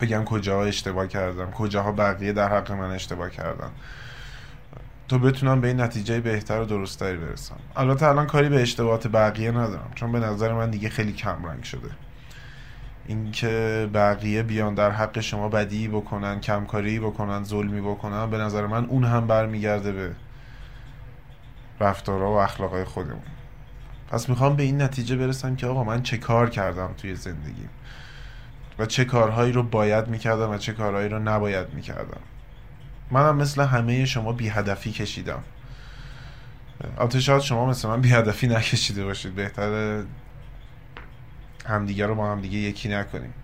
بگم 0.00 0.24
کجاها 0.24 0.64
اشتباه 0.64 1.06
کردم 1.06 1.50
کجاها 1.50 1.92
بقیه 1.92 2.32
در 2.32 2.48
حق 2.48 2.72
من 2.72 2.90
اشتباه 2.90 3.30
کردن. 3.30 3.70
تا 5.12 5.18
بتونم 5.18 5.60
به 5.60 5.68
این 5.68 5.80
نتیجه 5.80 6.20
بهتر 6.20 6.60
و 6.60 6.64
درستری 6.64 7.16
برسم. 7.16 7.56
البته 7.76 8.06
الان 8.06 8.26
کاری 8.26 8.48
به 8.48 8.62
اشتباهات 8.62 9.06
بقیه 9.06 9.50
ندارم 9.50 9.90
چون 9.94 10.12
به 10.12 10.20
نظر 10.20 10.52
من 10.52 10.70
دیگه 10.70 10.88
خیلی 10.88 11.12
کم 11.12 11.46
رنگ 11.46 11.62
شده. 11.62 11.90
اینکه 13.06 13.88
بقیه 13.94 14.42
بیان 14.42 14.74
در 14.74 14.90
حق 14.90 15.20
شما 15.20 15.48
بدی 15.48 15.88
بکنن 15.88 16.40
کمکاری 16.40 17.00
بکنن 17.00 17.44
ظلمی 17.44 17.80
بکنن 17.80 18.30
به 18.30 18.38
نظر 18.38 18.66
من 18.66 18.84
اون 18.84 19.04
هم 19.04 19.26
برمیگرده 19.26 19.92
به 19.92 20.10
رفتارها 21.80 22.32
و 22.32 22.36
اخلاقای 22.36 22.84
خودمون. 22.84 23.22
پس 24.08 24.28
می‌خوام 24.28 24.56
به 24.56 24.62
این 24.62 24.82
نتیجه 24.82 25.16
برسم 25.16 25.56
که 25.56 25.66
آقا 25.66 25.84
من 25.84 26.02
چه 26.02 26.16
کار 26.16 26.50
کردم 26.50 26.90
توی 26.96 27.14
زندگیم؟ 27.14 27.70
و 28.78 28.86
چه 28.86 29.04
کارهایی 29.04 29.52
رو 29.52 29.62
باید 29.62 30.08
می‌کردم 30.08 30.50
و 30.50 30.58
چه 30.58 30.72
کارهایی 30.72 31.08
رو 31.08 31.18
نباید 31.18 31.74
می‌کردم؟ 31.74 32.20
منم 33.12 33.36
مثل 33.36 33.62
همه 33.62 34.04
شما 34.04 34.32
بی 34.32 34.48
هدفی 34.48 34.92
کشیدم. 34.92 35.42
البته 36.98 37.20
شاید 37.20 37.42
شما 37.42 37.66
مثل 37.66 37.88
من 37.88 38.00
بی 38.00 38.12
هدفی 38.12 38.46
نکشیده 38.46 39.04
باشید. 39.04 39.34
بهتره 39.34 40.04
همدیگه 41.66 42.06
رو 42.06 42.14
با 42.14 42.32
همدیگه 42.32 42.58
یکی 42.58 42.88
نکنیم. 42.88 43.34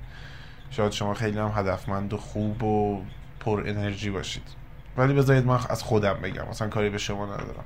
شاید 0.71 0.93
شما 0.93 1.15
خیلی 1.15 1.39
هم 1.39 1.53
هدفمند 1.55 2.13
و 2.13 2.17
خوب 2.17 2.63
و 2.63 3.03
پر 3.41 3.63
انرژی 3.67 4.11
باشید. 4.11 4.43
ولی 4.97 5.15
بذارید 5.15 5.47
من 5.47 5.59
از 5.69 5.83
خودم 5.83 6.15
بگم. 6.15 6.49
مثلا 6.49 6.69
کاری 6.69 6.91
به 6.91 6.99
شما 6.99 7.27
ندارم. 7.27 7.65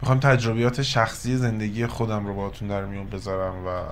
می‌خوام 0.00 0.20
تجربیات 0.20 0.82
شخصی 0.82 1.36
زندگی 1.36 1.86
خودم 1.86 2.26
رو 2.26 2.34
باهاتون 2.34 2.68
در 2.68 2.84
میون 2.84 3.06
بذارم 3.06 3.66
و 3.66 3.82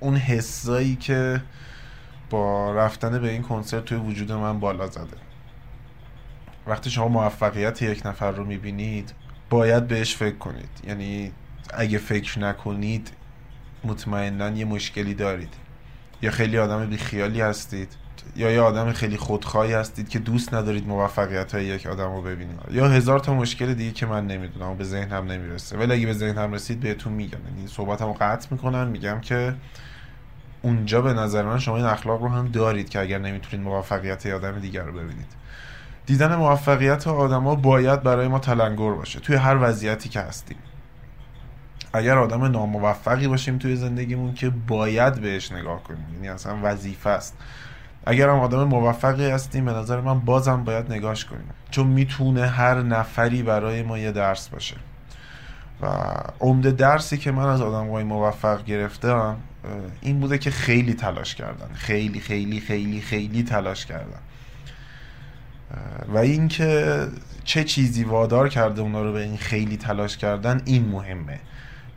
اون 0.00 0.16
حسایی 0.16 0.96
که 0.96 1.42
با 2.30 2.72
رفتن 2.72 3.18
به 3.18 3.30
این 3.30 3.42
کنسرت 3.42 3.84
توی 3.84 3.98
وجود 3.98 4.32
من 4.32 4.60
بالا 4.60 4.86
زده. 4.86 5.16
وقتی 6.66 6.90
شما 6.90 7.08
موفقیت 7.08 7.82
یک 7.82 8.06
نفر 8.06 8.30
رو 8.30 8.44
می‌بینید 8.44 9.12
باید 9.50 9.88
بهش 9.88 10.16
فکر 10.16 10.36
کنید. 10.36 10.68
یعنی 10.86 11.32
اگه 11.74 11.98
فکر 11.98 12.38
نکنید 12.38 13.10
مطمئنا 13.84 14.50
یه 14.50 14.64
مشکلی 14.64 15.14
دارید. 15.14 15.54
یا 16.22 16.30
خیلی 16.30 16.58
آدم 16.58 16.86
بیخیالی 16.86 17.40
هستید. 17.40 17.88
یا 18.36 18.50
یه 18.50 18.60
آدم 18.60 18.92
خیلی 18.92 19.16
خودخواهی 19.16 19.72
هستید 19.72 20.08
که 20.08 20.18
دوست 20.18 20.54
ندارید 20.54 20.88
موفقیت 20.88 21.54
های 21.54 21.64
یک 21.64 21.86
آدم 21.86 22.14
رو 22.14 22.22
ببینید. 22.22 22.56
یا 22.70 22.88
هزار 22.88 23.18
تا 23.18 23.34
مشکل 23.34 23.74
دیگه 23.74 23.92
که 23.92 24.06
من 24.06 24.26
نمی‌دونم 24.26 24.70
و 24.70 24.74
به 24.74 24.84
ذهنم 24.84 25.32
نمی‌رسه. 25.32 25.78
ولی 25.78 25.92
اگه 25.92 26.06
به 26.06 26.12
ذهنم 26.12 26.52
رسید 26.52 26.80
بهتون 26.80 27.12
میگم. 27.12 27.38
یعنی 27.48 27.66
صحبتم 27.66 28.06
رو 28.06 28.12
قطع 28.20 28.48
می‌کنم 28.50 28.86
میگم 28.88 29.20
که 29.20 29.54
اونجا 30.62 31.02
به 31.02 31.12
نظر 31.12 31.42
من 31.42 31.58
شما 31.58 31.76
این 31.76 31.86
اخلاق 31.86 32.22
رو 32.22 32.28
هم 32.28 32.48
دارید 32.48 32.88
که 32.88 33.00
اگر 33.00 33.18
نمی‌تونید 33.18 33.66
موفقیت 33.66 34.26
آدم 34.26 34.58
دیگر 34.58 34.82
رو 34.82 34.92
ببینید. 34.92 35.41
دیدن 36.06 36.36
موفقیت 36.36 37.08
آدما 37.08 37.54
باید 37.54 38.02
برای 38.02 38.28
ما 38.28 38.38
تلنگر 38.38 38.90
باشه. 38.90 39.20
توی 39.20 39.36
هر 39.36 39.56
وضعیتی 39.60 40.08
که 40.08 40.20
هستیم. 40.20 40.56
اگر 41.92 42.18
آدم 42.18 42.44
ناموفقی 42.44 43.28
باشیم 43.28 43.58
توی 43.58 43.76
زندگیمون 43.76 44.34
که 44.34 44.50
باید 44.50 45.20
بهش 45.20 45.52
نگاه 45.52 45.82
کنیم. 45.82 46.06
یعنی 46.14 46.28
اصلا 46.28 46.58
وظیفه 46.62 47.10
است. 47.10 47.36
اگر 48.06 48.28
هم 48.28 48.38
آدم 48.38 48.64
موفقی 48.64 49.30
هستیم 49.30 49.64
به 49.64 49.72
نظر 49.72 50.00
من 50.00 50.20
بازم 50.20 50.64
باید 50.64 50.92
نگاش 50.92 51.24
کنیم. 51.24 51.50
چون 51.70 51.86
می‌تونه 51.86 52.46
هر 52.46 52.82
نفری 52.82 53.42
برای 53.42 53.82
ما 53.82 53.98
یه 53.98 54.12
درس 54.12 54.48
باشه. 54.48 54.76
و 55.82 55.86
عمده 56.40 56.70
درسی 56.70 57.18
که 57.18 57.32
من 57.32 57.46
از 57.46 57.60
آدم 57.60 58.02
موفق 58.02 58.64
گرفتم 58.64 59.36
این 60.00 60.20
بوده 60.20 60.38
که 60.38 60.50
خیلی 60.50 60.94
تلاش 60.94 61.34
کردن. 61.34 61.68
خیلی 61.74 62.20
خیلی 62.20 62.60
خیلی 62.60 63.00
خیلی 63.00 63.42
تلاش 63.42 63.86
کردن. 63.86 64.18
و 66.08 66.18
اینکه 66.18 67.06
چه 67.44 67.64
چیزی 67.64 68.04
وادار 68.04 68.48
کرده 68.48 68.80
اونا 68.80 69.02
رو 69.02 69.12
به 69.12 69.22
این 69.22 69.36
خیلی 69.36 69.76
تلاش 69.76 70.16
کردن 70.16 70.62
این 70.64 70.88
مهمه. 70.88 71.40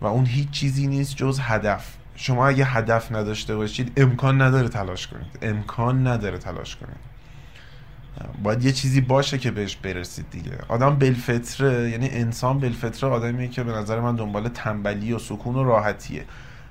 و 0.01 0.05
اون 0.05 0.25
هیچ 0.25 0.49
چیزی 0.49 0.88
نیست 0.88 1.15
جز 1.15 1.39
هدف. 1.41 1.93
شما 2.15 2.47
اگه 2.47 2.65
هدف 2.65 3.11
نداشته 3.11 3.55
باشید 3.55 3.91
امکان 3.97 4.41
نداره 4.41 4.69
تلاش 4.69 5.07
کنید. 5.07 5.39
امکان 5.41 6.07
نداره 6.07 6.38
تلاش 6.38 6.75
کنید. 6.75 7.15
باید 8.43 8.65
یه 8.65 8.71
چیزی 8.71 9.01
باشه 9.01 9.38
که 9.38 9.51
بهش 9.51 9.75
برسید 9.75 10.25
دیگه. 10.31 10.57
آدم 10.67 10.95
بالفطره 10.95 11.89
یعنی 11.89 12.09
انسان 12.09 12.59
بالفطره 12.59 13.09
آدمیه 13.09 13.47
که 13.47 13.63
به 13.63 13.71
نظر 13.71 13.99
من 13.99 14.15
دنبال 14.15 14.47
تنبلی 14.47 15.13
و 15.13 15.19
سکون 15.19 15.55
و 15.55 15.63
راحتیه. 15.63 16.25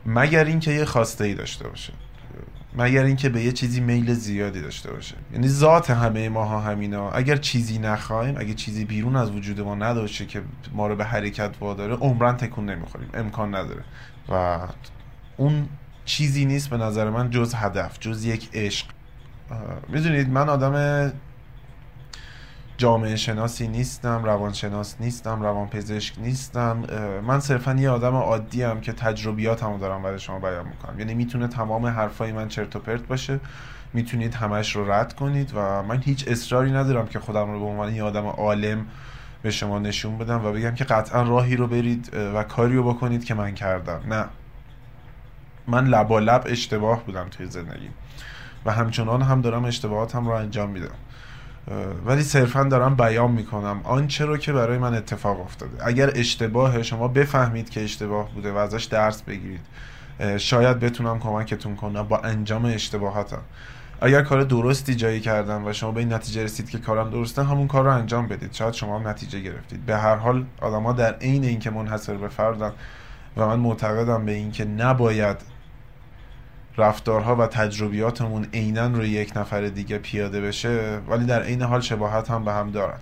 مگر 0.06 0.44
اینکه 0.44 0.70
یه 0.70 0.84
خواسته 0.84 1.24
ای 1.24 1.34
داشته 1.34 1.68
باشه. 1.68 1.92
مگر 2.74 3.04
اینکه 3.04 3.28
به 3.28 3.42
یه 3.42 3.52
چیزی 3.52 3.80
میل 3.80 4.14
زیادی 4.14 4.62
داشته 4.62 4.92
باشه. 4.92 5.14
یعنی 5.32 5.48
ذات 5.48 5.90
همه 5.90 6.28
ماها 6.28 6.60
همینا. 6.60 7.10
اگر 7.10 7.37
چیزی 7.37 7.78
نخوایم 7.78 8.34
اگه 8.38 8.54
چیزی 8.54 8.84
بیرون 8.84 9.16
از 9.16 9.30
وجود 9.30 9.60
ما 9.60 9.74
نداشه 9.74 10.26
که 10.26 10.42
ما 10.72 10.87
رو 10.87 10.96
به 10.96 11.04
حرکت 11.04 11.50
واداره 11.60 11.94
عمرن 11.94 12.37
تکون 12.37 12.70
نمی‌خوریم. 12.70 13.08
امکان 13.14 13.54
نداره. 13.54 13.84
و 14.28 14.58
اون 15.37 15.68
چیزی 16.04 16.44
نیست 16.44 16.70
به 16.70 16.76
نظر 16.76 17.10
من 17.10 17.30
جز 17.30 17.54
هدف 17.54 17.98
جز 18.00 18.24
یک 18.24 18.48
عشق. 18.54 18.87
می‌دونید 19.88 20.28
من 20.28 20.48
آدم 20.48 21.12
جامعه 22.76 23.16
شناسی 23.16 23.68
نیستم 23.68 24.24
روانشناس 24.24 24.96
نیستم 25.00 25.42
روانپزشک 25.42 26.14
نیستم. 26.18 26.84
من 27.26 27.40
صرفا 27.40 27.74
یه 27.74 27.90
آدم 27.90 28.14
عادی 28.14 28.62
هم 28.62 28.80
که 28.80 28.92
تجربیاتمو 28.92 29.78
دارم 29.78 30.02
برای 30.02 30.18
شما 30.18 30.38
بیان 30.38 30.66
می‌کنم. 30.68 30.98
یعنی 30.98 31.14
می‌تونه 31.14 31.48
تمام 31.48 31.87
حرفای 31.87 32.32
من 32.32 32.48
چرت 32.48 32.76
و 32.76 32.78
پرت 32.78 33.06
باشه. 33.06 33.40
می‌تونید 33.92 34.34
همش 34.34 34.76
رو 34.76 34.92
رد 34.92 35.12
کنید 35.12 35.52
و 35.54 35.82
من 35.82 36.02
هیچ 36.02 36.28
اصراری 36.28 36.72
ندارم 36.72 37.06
که 37.06 37.18
خودم 37.18 37.52
رو 37.52 37.60
به 37.60 37.66
عنوان 37.66 37.94
یه 37.94 38.02
آدم 38.02 38.26
عالم 38.26 38.87
به 39.42 39.50
شما 39.50 39.78
نشون 39.78 40.18
بدم 40.18 40.44
و 40.44 40.52
بگم 40.52 40.74
که 40.74 40.84
قطعا 40.84 41.22
راهی 41.22 41.56
رو 41.56 41.66
برید 41.66 42.10
و 42.34 42.42
کاری 42.42 42.76
رو 42.76 42.94
بکنید 42.94 43.24
که 43.24 43.34
من 43.34 43.54
کردم. 43.54 44.00
نه. 44.08 44.24
من 45.66 45.87
لبالب 45.87 46.42
اشتباه 46.46 47.04
بودم 47.04 47.28
توی 47.28 47.46
زندگی. 47.46 47.88
و 48.66 48.72
همچنان 48.72 49.22
هم 49.22 49.40
دارم 49.40 49.64
اشتباهاتم 49.64 50.26
رو 50.26 50.32
انجام 50.32 50.70
میدم. 50.70 50.94
ولی 52.07 52.22
صرفا 52.22 52.64
دارم 52.64 52.94
بیان 52.94 53.31
می‌کنم. 53.31 53.81
آنچه 53.85 54.24
رو 54.24 54.37
که 54.37 54.53
برای 54.53 54.79
من 54.79 54.94
اتفاق 54.94 55.40
افتاده. 55.40 55.87
اگر 55.87 56.11
اشتباه 56.14 56.83
شما 56.83 57.09
بفهمید 57.09 57.70
که 57.70 57.85
اشتباه 57.85 58.35
بوده 58.35 58.53
و 58.53 58.57
ازش 58.57 58.85
درس 58.85 59.22
بگیرید 59.22 59.61
شاید 60.37 60.81
بتونم 60.81 61.18
کمکتون 61.18 61.77
کنم 61.77 62.03
با 62.03 62.18
انجام 62.18 62.64
اشتباهاتم. 62.64 63.42
اگر 64.00 64.22
کار 64.22 64.42
درستی 64.42 64.94
جایی 64.94 65.20
کردم 65.20 65.66
و 65.66 65.72
شما 65.72 65.92
به 65.92 66.00
این 66.00 66.12
نتیجه 66.12 66.44
رسید 66.44 66.70
که 66.70 66.79
کارم 66.79 67.11
درسته 67.11 67.44
همون 67.44 67.68
کار 67.68 67.85
رو 67.85 67.90
انجام 67.90 68.29
بدید. 68.29 68.53
شاید 68.53 68.74
شما 68.74 68.98
هم 68.98 69.09
نتیجه 69.09 69.40
گرفتید. 69.40 69.87
به 69.87 69.96
هر 69.96 70.16
حال 70.16 70.44
آدما 70.61 70.92
در 70.92 71.14
عین 71.14 71.44
اینکه 71.44 71.70
منحصر 71.70 72.14
به 72.14 72.29
فردن 72.29 72.72
و 73.37 73.46
من 73.46 73.59
معتقدم 73.59 74.24
به 74.24 74.33
اینکه 74.33 74.64
نباید 74.64 75.53
رفتارها 76.76 77.37
و 77.37 77.46
تجربیاتمون 77.46 78.46
عینا 78.52 78.87
روی 78.87 79.08
یک 79.08 79.37
نفر 79.37 79.60
دیگه 79.60 79.98
پیاده 79.98 80.40
بشه 80.40 80.98
ولی 81.08 81.26
در 81.26 81.42
عین 81.42 81.62
حال 81.62 81.80
شباهت 81.80 82.30
هم 82.30 82.44
به 82.44 82.52
هم 82.52 82.70
دارن. 82.70 82.98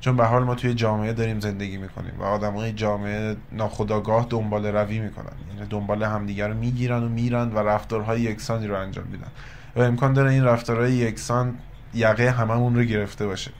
چون 0.00 0.16
به 0.16 0.24
حال 0.24 0.44
ما 0.44 0.54
توی 0.54 0.74
جامعه 0.74 1.12
داریم 1.12 1.40
زندگی 1.40 1.76
می‌کنیم 1.76 2.12
و 2.18 2.24
آدمای 2.24 2.72
جامعه 2.72 3.36
ناخداگاه 3.52 4.26
دنبال 4.30 4.66
روی 4.66 4.98
می‌کنن. 4.98 5.32
یعنی 5.54 5.68
دنبال 5.70 6.02
همدیگه 6.02 6.46
رو 6.46 6.54
می‌گیرن 6.54 7.02
و 7.02 7.08
میرن 7.08 7.48
و 7.48 7.58
رفتارهای 7.58 8.20
یکسانی 8.20 8.66
رو 8.66 8.80
انجام 8.80 9.06
میدن. 9.06 9.28
و 9.76 9.80
امکان 9.80 10.12
داره 10.12 10.30
این 10.30 10.44
رفتارهای 10.44 10.92
یکسان 10.92 11.54
یقه 11.94 12.30
هممون 12.30 12.74
رو 12.76 12.82
گرفته 12.82 13.26
باشه. 13.26 13.50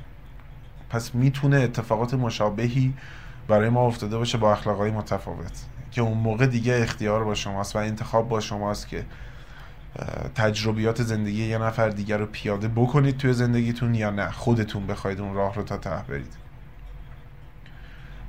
پس 0.91 1.15
می‌تونه 1.15 1.57
اتفاقات 1.57 2.15
مشابهی 2.15 2.95
برای 3.49 3.69
ما 3.69 3.87
افتاده 3.87 4.19
باشه 4.19 4.39
با 4.39 4.53
اخلاقای 4.53 4.91
متفاوت. 4.91 5.65
که 5.99 6.03
اون 6.03 6.19
موقع 6.19 6.47
دیگه 6.47 6.79
اختیار 6.83 7.25
با 7.25 7.35
شماست 7.35 7.77
و 7.77 7.79
انتخاب 7.79 8.29
با 8.29 8.41
شماست 8.41 8.89
که 8.89 9.05
تجربیات 10.35 11.03
زندگی 11.03 11.45
یه 11.45 11.59
نفر 11.59 11.89
دیگر 11.89 12.19
رو 12.19 12.27
پیاده 12.27 12.69
بکنید 12.69 13.17
توی 13.17 13.33
زندگیتون 13.33 13.95
یا 13.95 14.11
نه. 14.11 14.31
خودتون 14.31 14.87
بخواید 14.87 15.21
اون 15.21 15.35
راه 15.35 15.55
رو 15.55 15.63
تا 15.63 15.77
ته 15.77 16.03
برید. 16.09 16.35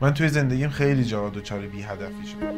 من 0.02 0.14
توی 0.14 0.30
زندگیم 0.30 0.70
خیلی 0.70 1.06
جا 1.06 1.30
دچار 1.30 1.60
بی 1.60 1.82
هدفی 1.82 2.28
شدم. 2.28 2.54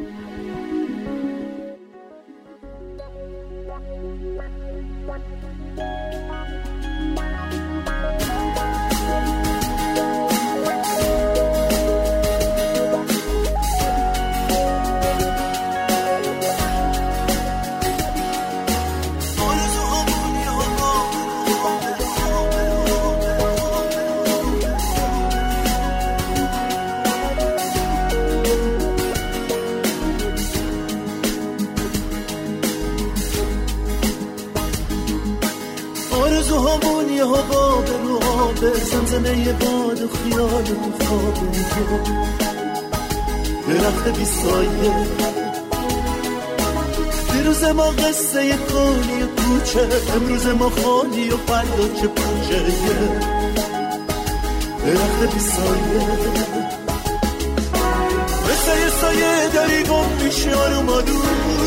زمزمه 39.12 39.52
باد 39.52 40.02
و 40.02 40.08
خیال 40.08 40.64
تو 40.64 41.04
خواب 41.04 41.34
تو 41.34 41.46
درخت 43.72 44.18
بی 44.18 44.24
سایه. 44.24 45.06
دیروز 47.32 47.64
ما 47.64 47.90
قصه 47.90 48.56
خالی 48.56 49.22
و 49.22 49.26
کوچه 49.26 49.88
امروز 50.16 50.46
ما 50.46 50.70
خالی 50.70 51.30
و 51.30 51.36
فردا 51.36 51.88
چه 52.00 52.06
پوچه 52.06 52.62
درخت 54.86 55.34
بی 55.34 55.40
سایه. 55.40 56.02
مثل 58.44 58.80
یه 58.80 58.90
سایه 59.00 59.48
داری 59.54 59.82
گم 59.82 60.24
میشی 60.24 60.50
آروم 60.50 60.88
آروم 60.88 61.61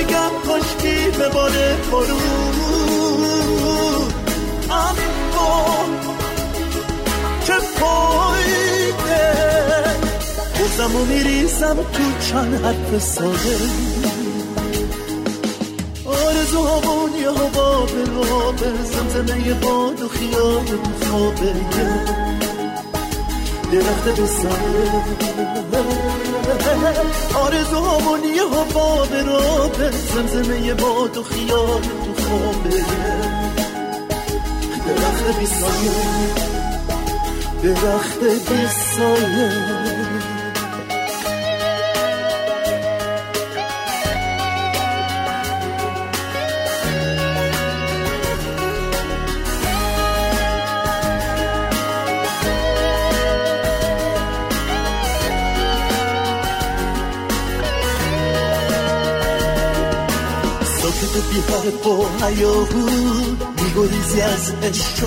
میگم 0.00 0.30
کاشکی 0.46 1.10
به 1.18 1.28
باره 1.28 1.76
بارون 1.90 2.20
اما 4.70 5.84
که 7.46 7.52
پایده 7.80 9.30
بازم 10.60 10.96
و 10.96 11.04
میریزم 11.04 11.76
تو 11.76 12.02
چند 12.30 12.64
حرف 12.64 13.02
ساده. 13.02 13.56
آرزوهامون 16.06 17.12
یه 17.22 17.30
هوا 17.30 17.86
به 17.86 18.04
رابه 18.04 18.84
زمزمه 18.84 19.46
یه 19.46 19.54
باد 19.54 20.02
و 20.02 20.08
خیال 20.08 20.66
خوابه 21.10 21.54
درخت 23.72 24.08
بساره 24.20 24.90
آرزوهامون 27.34 28.24
یه 28.24 28.42
هوا 28.42 29.06
به 29.06 29.22
رابه 29.22 29.90
زمزمه 29.90 30.74
باد 30.74 31.16
و 31.16 31.22
خیال 31.22 31.80
تو 31.82 32.22
خوابه 32.22 32.84
درخت 34.86 35.38
بیسایه 35.38 35.92
درخت 37.62 38.20
بیسایه 38.20 39.99
ساکت 61.30 61.46
و 61.46 61.62
بی 61.62 61.68
حرف 61.70 61.86
و 61.86 62.26
هیاهو 62.26 62.90
میگریزی 63.62 64.20
از 64.20 64.52
عشق 64.62 65.06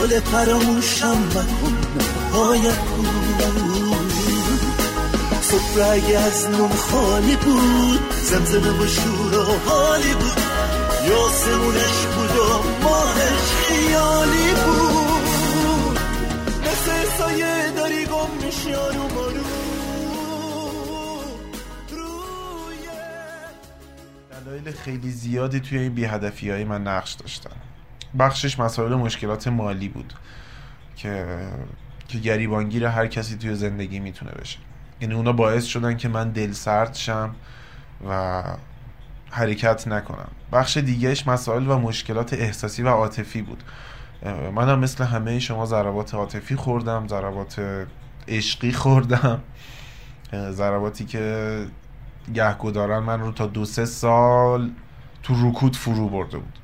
گل 0.00 0.20
فراموشم 0.20 1.18
مکن 1.30 1.76
هایکو 2.32 3.02
صبح 5.42 5.90
اگه 5.90 6.18
از 6.18 6.48
نوم 6.48 6.70
خالی 6.70 7.36
بود 7.36 8.00
زمزمه 8.24 8.70
و 8.70 8.86
شور 8.86 9.38
و 9.38 9.70
حالی 9.70 10.14
بود. 10.14 10.42
یاسمونش 11.08 12.06
بود 12.16 12.36
و 12.36 12.82
ماهش 12.82 13.50
خیالی 13.66 14.50
بود. 14.64 15.98
مثل 16.62 17.18
سایه 17.18 17.70
داری 17.76 18.04
گم 18.04 18.46
میشی 18.46 18.74
آروم 18.74 19.18
آروم. 19.18 19.53
دلایل 24.64 24.80
خیلی 24.80 25.10
زیادی 25.10 25.60
توی 25.60 25.78
این 25.78 25.94
بیهدفی 25.94 26.50
های 26.50 26.64
من 26.64 26.82
نقش 26.82 27.12
داشتن. 27.12 27.50
بخشش 28.18 28.58
مسائل 28.58 28.94
مشکلات 28.94 29.48
مالی 29.48 29.88
بود 29.88 30.12
که 30.96 31.26
که 32.08 32.18
گریبانگیر 32.18 32.86
هر 32.86 33.06
کسی 33.06 33.36
توی 33.36 33.54
زندگی 33.54 34.00
می‌تونه 34.00 34.30
بشه. 34.30 34.58
یعنی 35.00 35.14
اونا 35.14 35.32
باعث 35.32 35.64
شدن 35.64 35.96
که 35.96 36.08
من 36.08 36.30
دل 36.30 36.52
سرد 36.52 36.94
شم 36.94 37.34
و 38.08 38.42
حرکت 39.30 39.88
نکنم. 39.88 40.28
بخش 40.52 40.76
دیگهش 40.76 41.26
مسائل 41.26 41.70
و 41.70 41.78
مشکلات 41.78 42.32
احساسی 42.32 42.82
و 42.82 42.88
عاطفی 42.88 43.42
بود. 43.42 43.62
منم 44.54 44.78
مثل 44.78 45.04
همه 45.04 45.38
شما 45.38 45.66
ضربات 45.66 46.14
عاطفی 46.14 46.56
خوردم 46.56 47.08
ضربات 47.08 47.86
عشقی 48.28 48.72
خوردم 48.72 49.40
ضرباتی 50.50 51.04
که 51.04 51.66
گهگدارن 52.34 52.98
من 52.98 53.20
رو 53.20 53.32
تا 53.32 53.46
دو 53.46 53.64
سه 53.64 53.84
سال 53.84 54.70
تو 55.22 55.48
رکود 55.48 55.76
فرو 55.76 56.08
برده 56.08 56.38
بود. 56.38 56.58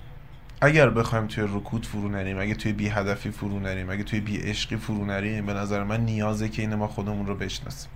اگر 0.61 0.91
بخوایم 0.91 1.27
توی 1.27 1.45
رکود 1.45 1.87
فرو 1.87 2.09
نریم 2.09 2.41
اگه 2.41 2.55
توی 2.55 2.73
بی 2.73 2.89
هدفی 2.89 3.31
فرو 3.31 3.61
نریم 3.61 3.91
اگه 3.91 4.03
توی 4.03 4.21
بی 4.21 4.37
عشقی 4.37 4.77
فرو 4.77 5.05
نریم 5.05 5.47
به 5.47 5.55
نظر 5.55 5.85
من 5.85 6.01
نیازه 6.01 6.49
که 6.49 6.63
این 6.63 6.75
ما 6.75 6.87
خودمون 6.87 7.27
رو 7.27 7.35
بشناسیم. 7.35 7.91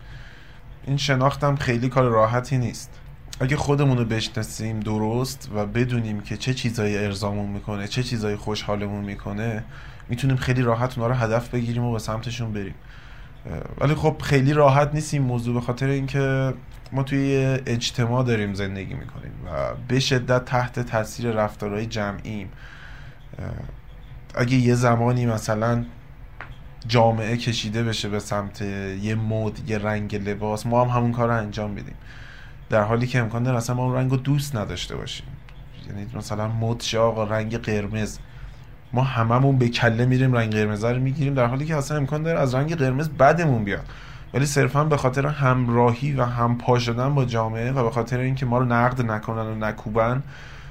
این 0.86 0.96
شناختم 0.96 1.56
خیلی 1.56 1.88
کار 1.88 2.04
راحتی 2.04 2.58
نیست. 2.58 2.90
اگه 3.40 3.56
خودمون 3.56 3.98
رو 3.98 4.04
بشناسیم 4.04 4.80
درست 4.80 5.50
و 5.54 5.66
بدونیم 5.66 6.20
که 6.20 6.36
چه 6.36 6.54
چیزایی 6.54 6.98
ارزامون 6.98 7.50
می‌کنه 7.50 7.88
چه 7.88 8.02
چیزایی 8.02 8.36
خوشحالمون 8.36 9.04
می‌کنه 9.04 9.64
می‌تونیم 10.08 10.36
خیلی 10.36 10.62
راحت 10.62 10.98
اونا 10.98 11.08
رو 11.08 11.14
هدف 11.14 11.48
بگیریم 11.48 11.82
و 11.84 11.92
به 11.92 11.98
سمتشون 11.98 12.52
بریم. 12.52 12.74
ولی 13.80 13.94
خب 13.94 14.16
خیلی 14.22 14.52
راحت 14.52 14.94
نیست 14.94 15.14
این 15.14 15.22
موضوع 15.22 15.54
به 15.54 15.60
خاطر 15.60 15.86
اینکه 15.86 16.54
ما 16.92 17.02
توی 17.02 17.58
اجتماع 17.66 18.24
داریم 18.24 18.54
زندگی 18.54 18.94
می‌کنیم 18.94 19.32
و 19.46 19.74
به 19.88 20.00
شدت 20.00 20.44
تحت 20.44 20.80
تاثیر 20.80 21.30
رفتارهای 21.30 21.86
جمعیم. 21.86 22.48
اگه 24.34 24.54
یه 24.54 24.74
زمانی 24.74 25.26
مثلا 25.26 25.84
جامعه 26.86 27.36
کشیده 27.36 27.82
بشه 27.82 28.08
به 28.08 28.18
سمت 28.18 28.62
یه 29.02 29.14
مد 29.14 29.70
یه 29.70 29.78
رنگ 29.78 30.28
لباس 30.28 30.66
ما 30.66 30.84
هم 30.84 30.96
همون 30.96 31.12
کار 31.12 31.28
رو 31.28 31.34
انجام 31.34 31.70
میدیم. 31.70 31.94
در 32.70 32.82
حالی 32.82 33.06
که 33.06 33.18
امکان 33.18 33.42
داره 33.42 33.56
اصلا 33.56 33.76
ما 33.76 33.84
اون 33.84 33.94
رنگ 33.94 34.10
رو 34.10 34.16
دوست 34.16 34.56
نداشته 34.56 34.96
باشیم. 34.96 35.26
یعنی 35.88 36.06
مثلا 36.14 36.48
مد 36.48 36.80
شه 36.80 36.98
آقا 36.98 37.24
رنگ 37.24 37.56
قرمز. 37.56 38.18
ما 38.92 39.02
هممون 39.02 39.58
به 39.58 39.68
کله 39.68 40.06
میریم 40.06 40.32
رنگ 40.32 40.52
قرمز 40.52 40.84
رو 40.84 41.00
می‌گیریم 41.00 41.34
در 41.34 41.46
حالی 41.46 41.64
که 41.64 41.76
اصلا 41.76 41.96
امکان 41.96 42.22
داره 42.22 42.40
از 42.40 42.54
رنگ 42.54 42.76
قرمز 42.76 43.08
بدمون 43.08 43.64
بیاد. 43.64 43.84
ولی 44.34 44.46
صرفا 44.46 44.84
به 44.84 44.96
خاطر 44.96 45.26
همراهی 45.26 46.12
و 46.12 46.24
همپا 46.24 46.78
شدن 46.78 47.14
با 47.14 47.24
جامعه 47.24 47.72
و 47.72 47.84
به 47.84 47.90
خاطر 47.90 48.18
اینکه 48.18 48.46
ما 48.46 48.58
رو 48.58 48.64
نقد 48.64 49.02
نکنن 49.02 49.46
و 49.46 49.54
نکوبن 49.54 50.22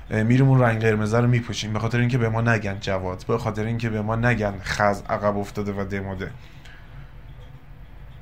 میریم 0.09 0.49
اون 0.49 0.61
رنگ 0.61 0.81
قرمز 0.81 1.13
رو 1.13 1.27
میپوشیم. 1.27 1.73
به 1.73 1.79
خاطر 1.79 1.99
اینکه 1.99 2.17
به 2.17 2.29
ما 2.29 2.41
نگن 2.41 2.79
جواد 2.79 3.25
به 3.27 3.37
خاطر 3.37 3.63
اینکه 3.63 3.89
به 3.89 4.01
ما 4.01 4.15
نگن 4.15 4.53
خز 4.63 5.01
عقب 5.09 5.37
افتاده 5.37 5.71
و 5.71 5.85
دموده. 5.85 6.31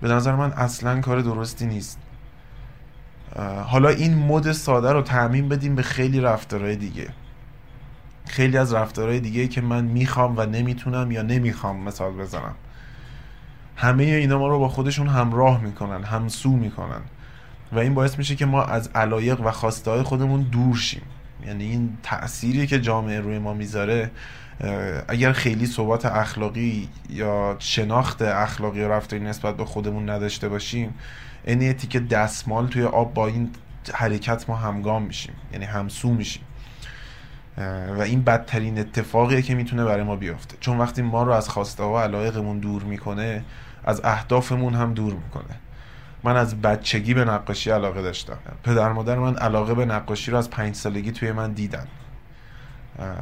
به 0.01 0.07
نظر 0.07 0.35
من 0.35 0.51
اصلا 0.51 1.01
کار 1.01 1.19
درستی 1.19 1.65
نیست. 1.65 1.99
حالا 3.65 3.89
این 3.89 4.15
مد 4.17 4.51
ساده 4.51 4.91
رو 4.91 5.01
تعمین 5.01 5.49
بدیم 5.49 5.75
به 5.75 5.81
خیلی 5.81 6.19
رفتارهای 6.19 6.75
دیگه. 6.75 7.07
خیلی 8.27 8.57
از 8.57 8.73
رفتارهای 8.73 9.19
دیگه 9.19 9.47
که 9.47 9.61
من 9.61 9.85
می‌خوام 9.85 10.37
و 10.37 10.45
نمی‌تونم 10.45 11.11
یا 11.11 11.21
نمی‌خوام 11.21 11.83
مثال 11.83 12.11
بزنم. 12.11 12.55
همه 13.81 14.03
اینا 14.03 14.39
ما 14.39 14.47
رو 14.47 14.59
با 14.59 14.69
خودشون 14.69 15.07
همراه 15.07 15.61
می‌کنن 15.61 16.03
همسو 16.03 16.49
می‌کنن. 16.49 17.01
و 17.71 17.79
این 17.79 17.93
باعث 17.93 18.17
میشه 18.17 18.35
که 18.35 18.45
ما 18.45 18.63
از 18.63 18.89
علایق 18.95 19.41
و 19.41 19.51
خواسته 19.51 19.91
های 19.91 20.03
خودمون 20.03 20.41
دور 20.41 20.75
شیم. 20.75 21.01
یعنی 21.47 21.63
این 21.63 21.97
تأثیری 22.03 22.67
که 22.67 22.79
جامعه 22.79 23.19
روی 23.19 23.39
ما 23.39 23.53
می‌ذاره. 23.53 24.11
اگر 25.07 25.31
خیلی 25.31 25.65
ثبات 25.65 26.05
اخلاقی 26.05 26.89
یا 27.09 27.55
شناخت 27.59 28.21
اخلاقی 28.21 28.81
و 28.81 28.87
رفتاری 28.87 29.23
نسبت 29.23 29.57
به 29.57 29.65
خودمون 29.65 30.09
نداشته 30.09 30.49
باشیم 30.49 30.93
این 31.43 31.73
تیکه 31.73 31.99
دستمال 31.99 32.67
توی 32.67 32.83
آب 32.83 33.13
با 33.13 33.27
این 33.27 33.49
حرکت 33.93 34.49
ما 34.49 34.55
همگام 34.55 35.03
میشیم. 35.03 35.33
یعنی 35.53 35.65
همسو 35.65 36.13
میشیم. 36.13 36.43
و 37.97 38.01
این 38.01 38.21
بدترین 38.21 38.79
اتفاقیه 38.79 39.41
که 39.41 39.55
می‌تونه 39.55 39.85
برای 39.85 40.03
ما 40.03 40.15
بیفته. 40.15 40.57
چون 40.59 40.77
وقتی 40.77 41.01
ما 41.01 41.23
رو 41.23 41.31
از 41.31 41.49
خواسته 41.49 41.83
و 41.83 41.97
علایقمون 41.97 42.59
دور 42.59 42.83
می‌کنه 42.83 43.43
از 43.83 44.01
اهدافمون 44.03 44.73
هم 44.73 44.93
دور 44.93 45.13
می‌کنه. 45.13 45.59
من 46.23 46.37
از 46.37 46.61
بچگی 46.61 47.13
به 47.13 47.25
نقاشی 47.25 47.71
علاقه 47.71 48.01
داشتم. 48.01 48.37
پدر 48.63 48.91
مادر 48.91 49.15
من 49.15 49.35
علاقه 49.35 49.73
به 49.73 49.85
نقاشی 49.85 50.31
رو 50.31 50.37
از 50.37 50.49
پنج 50.49 50.75
سالگی 50.75 51.11
توی 51.11 51.31
من 51.31 51.51
دیدن. 51.51 51.87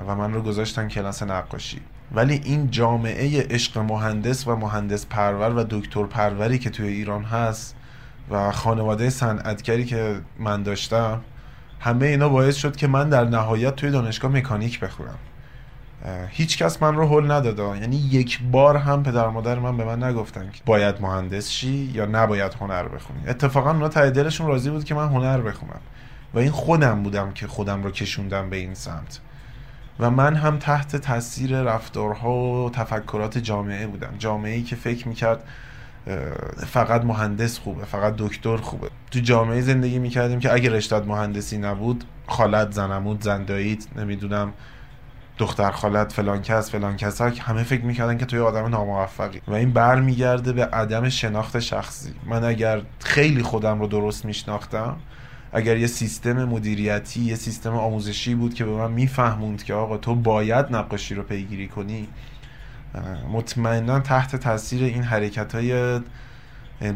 و 0.07 0.15
من 0.15 0.33
رو 0.33 0.41
گذاشتن 0.41 0.87
کلاس 0.87 1.23
نقاشی. 1.23 1.81
ولی 2.11 2.41
این 2.43 2.71
جامعه 2.71 3.41
عشق 3.41 3.77
مهندس 3.77 4.47
و 4.47 4.55
مهندس 4.55 5.05
پرور 5.05 5.55
و 5.55 5.63
دکتر 5.69 6.03
پروری 6.03 6.59
که 6.59 6.69
توی 6.69 6.87
ایران 6.87 7.23
هست 7.23 7.75
و 8.29 8.51
خانواده 8.51 9.09
صنعتگری 9.09 9.85
که 9.85 10.21
من 10.39 10.63
داشتم 10.63 11.21
همه 11.79 12.05
اینا 12.05 12.29
باعث 12.29 12.55
شد 12.55 12.75
که 12.75 12.87
من 12.87 13.09
در 13.09 13.25
نهایت 13.25 13.75
توی 13.75 13.91
دانشگاه 13.91 14.31
مکانیک 14.31 14.79
بخونم. 14.79 15.09
اه، 15.09 15.28
هیچ 16.29 16.57
کس 16.57 16.81
من 16.83 16.95
رو 16.95 17.07
هل 17.07 17.31
نداده. 17.31 17.79
یعنی 17.81 17.95
یک 17.95 18.39
بار 18.51 18.77
هم 18.77 19.03
پدر 19.03 19.27
مادر 19.27 19.59
من 19.59 19.77
به 19.77 19.85
من 19.85 20.03
نگفتن 20.03 20.49
که 20.53 20.61
باید 20.65 21.01
مهندس 21.01 21.49
شی 21.49 21.91
یا 21.93 22.05
نباید 22.05 22.53
هنر 22.53 22.87
بخونی. 22.87 23.19
اتفاقا 23.27 23.71
اونا 23.71 23.89
ته 23.89 24.09
دلشون 24.09 24.47
راضی 24.47 24.69
بود 24.69 24.83
که 24.83 24.95
من 24.95 25.07
هنر 25.07 25.41
بخونم. 25.41 25.81
و 26.33 26.39
این 26.39 26.51
خودم 26.51 27.03
بودم 27.03 27.31
که 27.31 27.47
خودم 27.47 27.83
رو 27.83 27.91
کشوندم 27.91 28.49
به 28.49 28.57
این 28.57 28.73
سمت. 28.73 29.19
و 29.99 30.11
من 30.11 30.35
هم 30.35 30.57
تحت 30.57 30.95
تاثیر 30.95 31.61
رفتارها 31.61 32.65
و 32.65 32.69
تفکرات 32.69 33.37
جامعه 33.37 33.87
بودم. 33.87 34.13
جامعه 34.19 34.55
ای 34.55 34.63
که 34.63 34.75
فکر 34.75 35.07
می‌کرد 35.07 35.43
فقط 36.67 37.05
مهندس 37.05 37.59
خوبه 37.59 37.85
فقط 37.85 38.13
دکتر 38.17 38.57
خوبه. 38.57 38.89
تو 39.11 39.19
جامعه 39.19 39.61
زندگی 39.61 39.99
می‌کردیم 39.99 40.39
که 40.39 40.53
اگه 40.53 40.69
رشتت 40.69 41.07
مهندسی 41.07 41.57
نبود 41.57 42.03
خالت 42.27 42.71
زنمود 42.71 43.21
زندایید 43.21 43.87
نمی‌دونم 43.95 44.53
دختر 45.39 45.71
خالت 45.71 46.11
فلان 46.11 46.41
کس 46.41 46.71
فلان 46.71 46.97
کسک 46.97 47.41
همه 47.41 47.63
فکر 47.63 47.85
می‌کردن 47.85 48.17
که 48.17 48.25
توی 48.25 48.39
آدم 48.39 48.65
ناموفقی. 48.65 49.41
و 49.47 49.53
این 49.53 49.71
برمیگرده 49.71 50.53
به 50.53 50.65
عدم 50.65 51.09
شناخت 51.09 51.59
شخصی. 51.59 52.13
من 52.25 52.43
اگر 52.43 52.81
خیلی 52.99 53.43
خودم 53.43 53.79
رو 53.79 53.87
درست 53.87 54.25
میشناختم 54.25 54.97
اگر 55.53 55.77
یه 55.77 55.87
سیستم 55.87 56.43
مدیریتی 56.43 57.21
یه 57.21 57.35
سیستم 57.35 57.75
آموزشی 57.75 58.35
بود 58.35 58.53
که 58.53 58.65
به 58.65 58.71
من 58.71 58.91
میفهموند 58.91 59.63
که 59.63 59.73
آقا 59.73 59.97
تو 59.97 60.15
باید 60.15 60.65
نقاشی 60.75 61.15
رو 61.15 61.23
پیگیری 61.23 61.67
کنی 61.67 62.07
مطمئنا 63.31 63.99
تحت 63.99 64.35
تاثیر 64.35 64.83
این 64.83 65.03
حرکت 65.03 65.55
های 65.55 65.99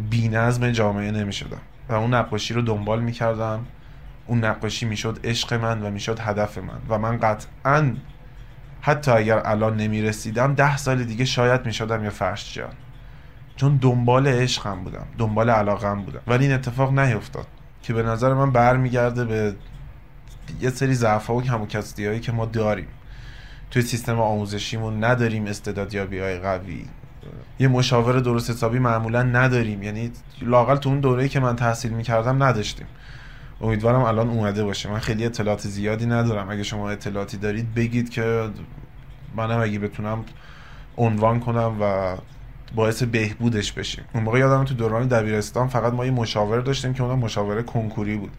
بی 0.10 0.30
نظم 0.30 0.72
جامعه 0.72 1.12
نمی 1.12 1.34
شدم 1.34 1.62
و 1.90 1.94
اون 1.94 2.14
نقاشی 2.14 2.54
رو 2.54 2.62
دنبال 2.62 3.02
می 3.02 3.12
کردم 3.12 3.66
اون 4.28 4.46
نقاشی 4.46 4.86
می 4.86 4.98
شد 4.98 5.20
عشق 5.24 5.54
من 5.54 5.82
و 5.82 5.90
می 5.90 6.00
شد 6.00 6.20
هدف 6.20 6.58
من. 6.58 6.82
و 6.90 7.00
من 7.00 7.18
قطعا 7.18 7.94
حتی 8.86 9.12
اگر 9.12 9.42
الان 9.46 9.78
نمی 9.78 10.02
رسیدم 10.02 10.54
ده 10.54 10.78
سال 10.78 11.04
دیگه 11.04 11.26
شاید 11.26 11.66
می 11.66 11.74
شدم 11.74 12.04
یا 12.04 12.10
فرش 12.10 12.54
جان. 12.54 12.74
چون 13.56 13.78
دنبال 13.82 14.28
عشقم 14.28 14.84
بودم 14.84 15.06
دنبال 15.18 15.50
علاقم 15.50 16.02
بودم. 16.02 16.20
ولی 16.28 16.46
این 16.46 16.54
اتفاق 16.54 17.00
نیفتاد 17.00 17.48
که 17.82 17.94
به 17.94 18.04
نظر 18.04 18.34
من 18.34 18.52
برمیگرده 18.52 19.26
به 19.26 19.54
یه 20.62 20.70
سری 20.70 20.94
ضعف 20.94 21.30
و 21.30 21.42
کموکستی 21.42 22.06
هایی 22.06 22.20
که 22.20 22.32
ما 22.32 22.46
داریم. 22.46 22.88
توی 23.72 23.82
سیستم 23.82 24.20
آموزشیمون 24.20 25.04
نداریم 25.04 25.46
استعدادیابی 25.46 26.20
های 26.20 26.40
قوی. 26.40 26.86
یه 27.60 27.68
مشاور 27.68 28.20
درست 28.20 28.50
حسابی 28.50 28.80
معمولا 28.80 29.24
نداریم. 29.24 29.84
یعنی 29.84 30.12
لاقل 30.42 30.76
تو 30.76 30.90
اون 30.90 31.00
دوره‌ای 31.00 31.30
که 31.30 31.40
من 31.40 31.56
تحصیل 31.56 31.92
می‌کردم 31.92 32.44
نداشتیم. 32.44 32.88
امیدوارم 33.64 34.02
الان 34.02 34.30
اومده 34.30 34.64
باشه. 34.64 34.90
من 34.90 35.00
خیلی 35.00 35.26
اطلاعات 35.26 35.68
زیادی 35.68 36.06
ندارم. 36.06 36.50
اگه 36.50 36.64
شما 36.64 36.90
اطلاعاتی 36.90 37.38
دارید 37.38 37.74
بگید 37.74 38.10
که 38.10 38.50
منم 39.36 39.60
اگه 39.60 39.80
بتونم 39.80 40.26
عنوان 40.98 41.40
کنم 41.40 41.78
و 41.82 42.16
باعث 42.76 43.04
بهبودش 43.04 43.72
بشیم. 43.72 44.04
اون 44.14 44.24
موقع 44.24 44.40
یادم 44.40 44.64
تو 44.64 44.74
دوران 44.74 45.08
دبیرستان 45.08 45.68
فقط 45.68 45.94
ما 45.94 46.06
یه 46.06 46.12
مشاور 46.12 46.62
داشتیم 46.62 46.94
که 46.94 47.04
اون 47.04 47.20
مشاوره 47.20 47.64
کنکوری 47.64 48.18
بود. 48.18 48.32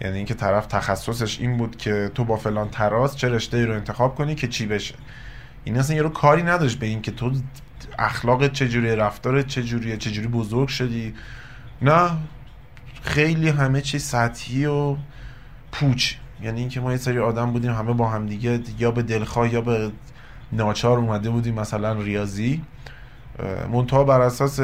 یعنی 0.00 0.16
اینکه 0.16 0.34
طرف 0.34 0.66
تخصصش 0.66 1.40
این 1.40 1.56
بود 1.56 1.76
که 1.76 2.10
تو 2.14 2.24
با 2.24 2.36
فلان 2.36 2.68
تراس 2.68 3.16
چه 3.16 3.28
رشته 3.28 3.66
رو 3.66 3.72
انتخاب 3.72 4.14
کنی 4.14 4.34
که 4.34 4.48
چی 4.48 4.66
بشه. 4.66 4.94
این 5.64 5.78
اصلا 5.78 5.96
یه 5.96 6.02
رو 6.02 6.08
کاری 6.08 6.42
نداشت 6.42 6.78
به 6.78 6.86
این 6.86 7.02
که 7.02 7.10
تو 7.10 7.32
اخلاقت 7.98 8.52
چجوریه 8.52 8.94
رفتارت 8.94 9.46
چجوریه 9.46 9.96
چجوری 9.96 10.28
بزرگ 10.28 10.68
شدی. 10.68 11.14
نه 11.82 12.10
خیلی 13.06 13.48
همه 13.48 13.80
چی 13.80 13.98
سطحی 13.98 14.66
و 14.66 14.96
پوچ. 15.72 16.14
یعنی 16.42 16.60
اینکه 16.60 16.80
ما 16.80 16.92
یه 16.92 16.98
سری 16.98 17.18
آدم 17.18 17.52
بودیم 17.52 17.72
همه 17.72 17.92
با 17.92 18.08
هم 18.08 18.26
دیگه 18.26 18.60
یا 18.78 18.90
به 18.90 19.02
دلخواه 19.02 19.54
یا 19.54 19.60
به 19.60 19.90
ناچار 20.52 20.98
اومده 20.98 21.30
بودیم 21.30 21.54
مثلا 21.54 21.92
ریاضی. 21.92 22.62
منتها 23.72 24.04
بر 24.04 24.20
اساس 24.20 24.60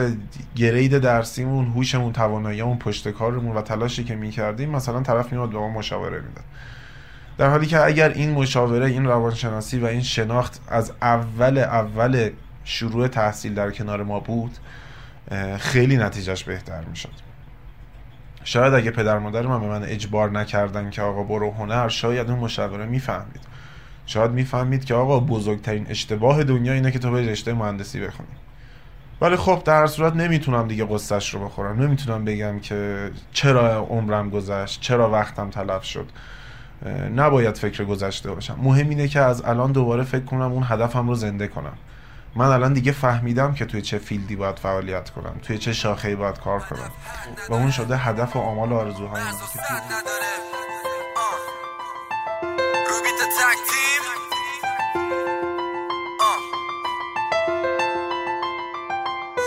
گرید 0.57 0.99
درسیمون 0.99 1.67
هوشمون 1.67 2.13
تواناییمون 2.13 2.79
پشت 2.79 3.09
کارمون 3.09 3.57
و 3.57 3.63
تلاشی 3.63 4.05
که 4.05 4.15
می‌کردیم 4.15 4.71
مثلا 4.71 5.01
طرف 5.01 5.33
میاد 5.33 5.51
به 5.51 5.59
ما 5.59 5.69
مشاوره 5.69 6.21
می‌داد. 6.21 6.45
در 7.39 7.51
حالی 7.51 7.67
که 7.67 7.85
اگر 7.85 8.09
این 8.09 8.31
مشاوره 8.31 8.87
این 8.87 9.05
روانشناسی 9.05 9.79
و 9.79 9.87
این 9.87 10.03
شناخت 10.03 10.61
از 10.69 10.93
اول 11.03 11.59
اول 11.59 12.31
شروع 12.65 13.09
تحصیل 13.09 13.55
در 13.55 13.71
کنار 13.71 14.03
ما 14.03 14.21
بود 14.21 14.57
خیلی 15.59 15.97
نتیجهش 15.97 16.45
بهتر 16.45 16.85
می‌شد. 16.85 17.32
شاید 18.45 18.75
اگه 18.75 18.91
پدر 18.91 19.19
مادر 19.19 19.47
من 19.47 19.61
به 19.61 19.67
من 19.67 19.83
اجبار 19.85 20.31
نکردن 20.31 20.91
که 20.91 21.03
آقا 21.03 21.23
برو 21.23 21.51
هنر 21.51 21.89
شاید 21.89 22.31
اون 22.31 22.39
مشاوره 22.39 22.87
می‌فهمید. 22.87 23.41
شاید 24.07 24.31
می‌فهمید 24.31 24.85
که 24.85 24.95
آقا 24.95 25.21
بزرگترین 25.21 25.87
اشتباه 25.89 26.45
دنیا 26.45 26.73
اینه 26.73 26.91
که 26.91 26.99
تو 26.99 27.11
به 27.11 27.31
رشته 27.31 27.53
مهندسی 27.53 28.01
بخونی. 28.01 28.29
ولی 29.21 29.37
خب 29.37 29.63
در 29.65 29.81
هر 29.81 29.87
صورت 29.87 30.17
نمی‌تونم 30.17 30.69
دیگه 30.69 30.85
قصهش 30.85 31.35
رو 31.35 31.45
بخورم. 31.45 31.83
نمی‌تونم 31.83 32.25
بگم 32.25 32.61
که 32.61 33.11
چرا 33.33 33.77
عمرم 33.77 34.31
گذشت 34.31 34.81
چرا 34.81 35.11
وقتم 35.11 35.51
تلف 35.51 35.85
شد. 35.85 36.07
نباید 37.17 37.57
فکر 37.57 37.85
گذشته 37.85 38.31
باشم. 38.31 38.59
مهم 38.63 38.89
اینه 38.89 39.09
که 39.09 39.21
از 39.21 39.45
الان 39.45 39.73
دوباره 39.73 40.03
فکر 40.03 40.25
کنم 40.25 40.53
اون 40.53 40.65
هدفم 40.67 41.09
رو 41.09 41.15
زنده 41.15 41.49
کنم. 41.49 41.73
من 42.35 42.47
الان 42.47 42.73
دیگه 42.73 42.93
فهمیدم 42.93 43.55
که 43.55 43.65
توی 43.65 43.83
چه 43.83 43.99
فیلدی 43.99 44.37
باید 44.37 44.59
فعالیت 44.59 45.11
کنم 45.11 45.35
توی 45.43 45.59
چه 45.59 45.73
شاخه‌ای 45.73 46.17
باید 46.17 46.41
کار 46.41 46.61
کنم. 46.61 46.91
و 47.49 47.55
اون 47.55 47.71
شده 47.71 47.97
هدف 47.97 48.37
و 48.37 48.39
آمال 48.39 48.73
و 48.73 48.75
آرزوهای 48.75 49.23
من 49.23 49.33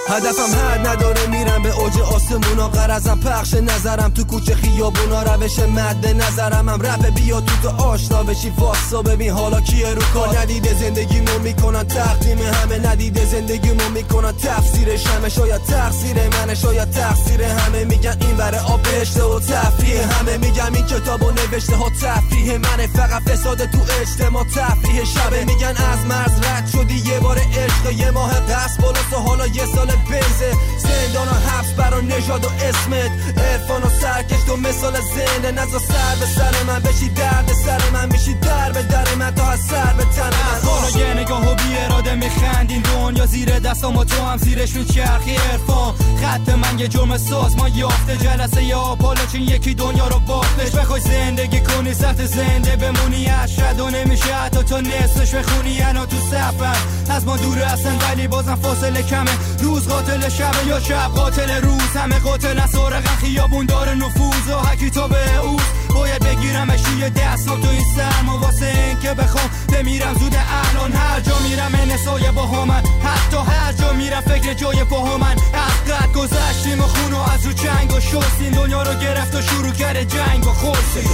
هدفم 0.09 0.55
حد 0.55 0.87
نداره 0.87 1.27
میرم 1.27 1.63
به 1.63 1.69
اوج 1.69 1.99
آسمونا 1.99 2.67
قرضم 2.67 3.19
پخش 3.19 3.53
نظرم 3.53 4.09
تو 4.09 4.23
کوچه 4.23 4.55
خیابونا 4.55 5.23
روش 5.23 5.59
مد 5.59 6.07
نظرم 6.07 6.69
هم. 6.69 6.81
رپ 6.81 7.13
بیا 7.13 7.41
تو 7.41 7.55
تو 7.61 7.83
آشنا 7.83 8.23
بشی. 8.23 8.49
واسا 8.57 9.01
ببین 9.01 9.31
حالا 9.31 9.61
کیه 9.61 9.93
رو 9.93 10.01
کار. 10.13 10.37
ندیده 10.39 10.73
زندگیمو 10.73 11.39
می‌کنن 11.39 11.83
تقدیم 11.83 12.37
همه. 12.37 12.87
ندیده 12.87 13.25
زندگیمو 13.25 13.89
می‌کنن 13.89 14.31
تفسیرش 14.31 15.07
همه 15.07 15.29
شاید 15.29 15.61
تقصیر 15.63 16.17
منه 16.29 16.55
شاید 16.55 16.89
تقصیر 16.91 17.43
همه. 17.43 17.83
میگن 17.83 18.17
این 18.21 18.37
بره 18.37 18.59
آب 18.59 18.81
بهشته 18.81 19.23
و 19.23 19.39
تفریح 19.39 20.19
همه. 20.19 20.37
میگم 20.37 20.73
این 20.73 20.85
کتابو 20.85 21.31
نوشته 21.31 21.75
ها 21.75 21.89
تفریح 21.89 22.57
منه. 22.57 22.87
فقط 22.87 23.21
فساد 23.21 23.57
تو 23.57 23.79
اجتماع 24.01 24.43
تفریح 24.43 25.03
شبه. 25.03 25.45
میگن 25.45 25.67
از 25.91 26.05
مرز 26.09 26.45
رد 26.45 26.67
شدی 26.73 27.09
یه 27.09 27.19
بار 27.19 27.37
عشق 27.37 27.91
یه 27.99 28.11
ماه 28.11 28.31
قصد 28.31 28.81
بالاست 28.81 29.13
و 29.13 29.15
حالا 29.15 29.47
یه 29.47 29.65
سال 29.75 29.94
بنزه. 30.09 30.51
زندان 30.77 31.27
و 31.27 31.31
حبس 31.49 31.71
برا 31.71 31.99
نژاد 31.99 32.45
و 32.45 32.47
اسمت. 32.47 33.11
ارفان 33.37 33.81
و 33.81 33.89
سرکش 34.01 34.43
تو 34.47 34.57
مثال 34.57 34.93
زنده. 35.01 35.51
نزا 35.51 35.79
سر 35.79 36.15
به 36.19 36.25
سر 36.25 36.63
من 36.67 36.79
بشی 36.79 37.09
درد 37.09 37.51
سر 37.65 37.89
من. 37.93 38.09
بشی 38.09 38.33
در 38.33 38.71
به 38.71 38.81
در 38.81 39.15
من 39.15 39.31
تا 39.35 39.47
از 39.47 39.59
سر 39.59 39.93
به 39.93 40.03
تن 40.03 40.29
من. 40.29 40.99
یه 40.99 41.13
نگاه 41.13 41.51
و 41.51 41.55
بی 41.55 41.77
اراده 41.77 42.15
میخندین. 42.15 42.81
دنیا 42.81 43.25
زیر 43.25 43.59
دستام 43.59 43.97
و 43.97 44.03
تو 44.03 44.25
هم 44.25 44.37
زیرش 44.37 44.75
میچرخی 44.75 45.37
ارفان 45.51 45.93
خط 46.21 46.49
من 46.49 46.79
یه 46.79 46.87
جرم 46.87 47.17
ساز. 47.17 47.55
ما 47.55 47.69
یافته 47.69 48.17
جلسه 48.17 48.63
یا 48.63 48.95
پالا 48.95 49.25
چین 49.25 49.41
یکی 49.41 49.73
دنیا 49.73 50.07
رو 50.07 50.19
باختش 50.19 50.71
بخوای 50.71 51.01
زندگی 51.01 51.59
کنی. 51.59 51.93
سخت 51.93 52.25
زنده 52.25 52.75
بمونی. 52.75 53.29
اشد 53.29 53.79
و 53.79 53.89
نمیشه 53.89 54.35
حتی 54.35 54.63
تو 54.63 54.81
نصفش 54.81 55.35
بخونی. 55.35 55.81
انا 55.81 56.05
تو 56.05 56.17
سفر 56.31 56.75
از 57.09 57.25
ما 57.25 57.37
دور 57.37 57.57
هستن 57.57 57.97
ولی 57.97 58.27
بازم 58.27 58.55
فاصله 58.55 59.03
کمه. 59.03 59.31
روز 59.59 59.84
قاتل 59.87 60.29
شب 60.29 60.67
یا 60.67 60.79
شب 60.79 61.11
قاتل 61.15 61.61
روز. 61.61 61.95
همه 61.95 62.19
قاتل 62.19 62.59
از 62.59 62.69
سارقن 62.69 63.15
خیابون 63.15 63.65
داره 63.65 63.93
نفوذ 63.95 64.49
و 64.49 64.59
حکی 64.59 64.89
تو 64.89 65.07
به 65.07 65.37
اوز 65.37 65.61
باید 65.95 66.23
بگیرمش 66.25 66.79
یه 66.99 67.09
دست 67.09 67.45
تو 67.45 67.69
این 67.69 67.85
سرما 67.95 68.37
واسه 68.39 68.65
این 68.65 68.99
که 68.99 69.13
بخوام 69.13 69.49
بمیرم 69.73 70.13
زود 70.13 70.35
الان. 70.35 70.91
هر 70.91 71.19
جا 71.19 71.39
میرم 71.49 71.71
انسای 71.73 72.31
با 72.31 72.47
همن 72.47 72.83
حتی 73.03 73.37
هر 73.37 73.73
جا 73.73 73.93
میرم 73.93 74.21
فکر 74.21 74.53
جای 74.53 74.83
پاهمن 74.83 75.35
از 75.53 75.93
قد 75.93 76.13
گذشتیم 76.13 76.79
و 76.79 76.87
خون 76.87 77.13
و 77.13 77.19
از 77.19 77.45
رو 77.45 77.53
جنگ 77.53 77.93
و 77.93 77.99
شستیم. 77.99 78.51
دنیا 78.51 78.83
رو 78.83 78.93
گرفت 78.93 79.35
و 79.35 79.41
شروع 79.41 79.71
کرده 79.71 80.05
جنگ 80.05 80.47
و 80.47 80.53
خورسیم 80.53 81.09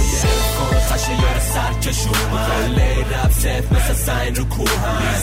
خشه 0.88 1.12
یار 1.12 1.40
سرکش 1.54 2.06
اومد. 2.06 2.78
لی 2.78 3.02
رب 3.02 3.30
ست 3.30 3.72
مثل 3.72 3.94
سنگ 3.94 4.38
رو 4.38 4.44
کوه 4.44 4.70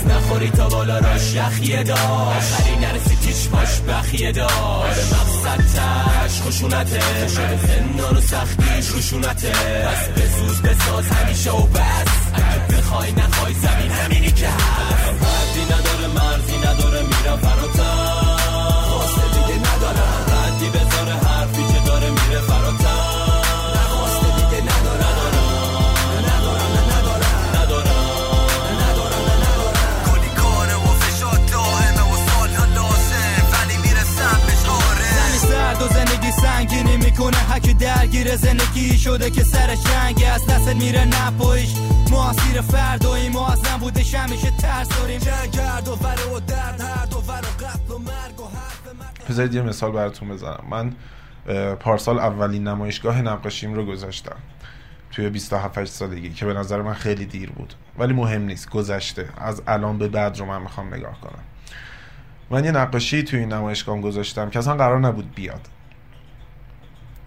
نخوری 0.07 0.49
تا 0.49 0.67
بالا 0.67 0.99
راش 0.99 1.33
یخیه 1.33 1.83
داشت 1.83 2.67
نرسی 2.81 3.15
باش 3.47 3.79
بخیه 3.81 4.31
داشت. 4.31 5.13
مقصد 5.13 5.57
تش 5.57 6.41
خشونته 6.41 6.99
شده 7.27 7.59
زندان 7.67 8.17
و 8.17 8.21
سختیش 8.21 8.87
روشونته 8.87 9.51
پس 9.51 10.07
بسوز 10.07 10.61
بساز 10.61 11.07
همیشه 11.07 11.51
و 11.51 11.61
بس. 11.61 12.07
اگه 12.33 12.77
بخوای 12.77 13.11
نخوای 13.11 13.53
زمین 13.53 13.91
همینی 13.91 14.31
که 14.31 14.47
هست. 14.47 15.09
ردی 15.09 15.65
نداره 15.65 16.07
مرزی 16.07 16.57
نداره 16.57 17.01
میرم 17.01 17.37
فراتر. 17.37 17.98
می‌کنه 36.99 37.37
هک 37.37 37.77
درگیر 37.77 38.35
زندگی 38.35 38.97
شده 38.97 39.29
که 39.29 39.43
سرش 39.43 39.87
رنگی 39.87 40.25
از 40.25 40.45
دست 40.45 40.67
میره 40.67 41.05
نپایش. 41.05 41.75
ما 42.11 42.29
اسیر 42.29 42.61
فرداییم. 42.61 43.31
ما 43.31 43.47
از 43.47 43.61
نبودش 43.73 44.15
همیشه 44.15 44.51
ترس 44.51 44.89
داریم. 44.89 45.19
جنگ 45.19 45.87
و 45.87 45.91
وره 46.03 46.33
و 46.35 46.39
درد 46.39 46.81
هر 46.81 47.05
دو 47.05 47.17
ور 47.17 47.41
و 47.41 47.65
قتل 47.65 47.93
و 47.93 47.97
مرگ 47.97 48.39
و 48.39 48.43
حرف 48.43 49.29
بذارید 49.29 49.53
یه 49.53 49.61
مثال 49.61 49.91
براتون 49.91 50.29
بزنم. 50.29 50.63
من 50.69 50.95
پارسال 51.75 52.19
اولین 52.19 52.67
نمایشگاه 52.67 53.21
نقاشیم 53.21 53.73
رو 53.73 53.85
گذاشتم. 53.85 54.35
توی 55.11 55.29
27 55.29 55.85
سالگی 55.85 56.29
که 56.29 56.45
به 56.45 56.53
نظر 56.53 56.81
من 56.81 56.93
خیلی 56.93 57.25
دیر 57.25 57.49
بود. 57.49 57.73
ولی 57.97 58.13
مهم 58.13 58.41
نیست. 58.41 58.69
گذشته. 58.69 59.29
از 59.37 59.61
الان 59.67 59.97
به 59.97 60.07
بعد 60.07 60.37
رو 60.37 60.45
من 60.45 60.61
می‌خوام 60.61 60.93
نگاه 60.93 61.21
کنم. 61.21 61.43
من 62.49 62.65
یه 62.65 62.71
نقاشی 62.71 63.23
توی 63.23 63.39
این 63.39 63.53
نمایشگاه 63.53 64.01
گذاشتم 64.01 64.49
که 64.49 64.59
اصلا 64.59 64.75
قرار 64.75 64.99
نبود 64.99 65.35
بیاد. 65.35 65.61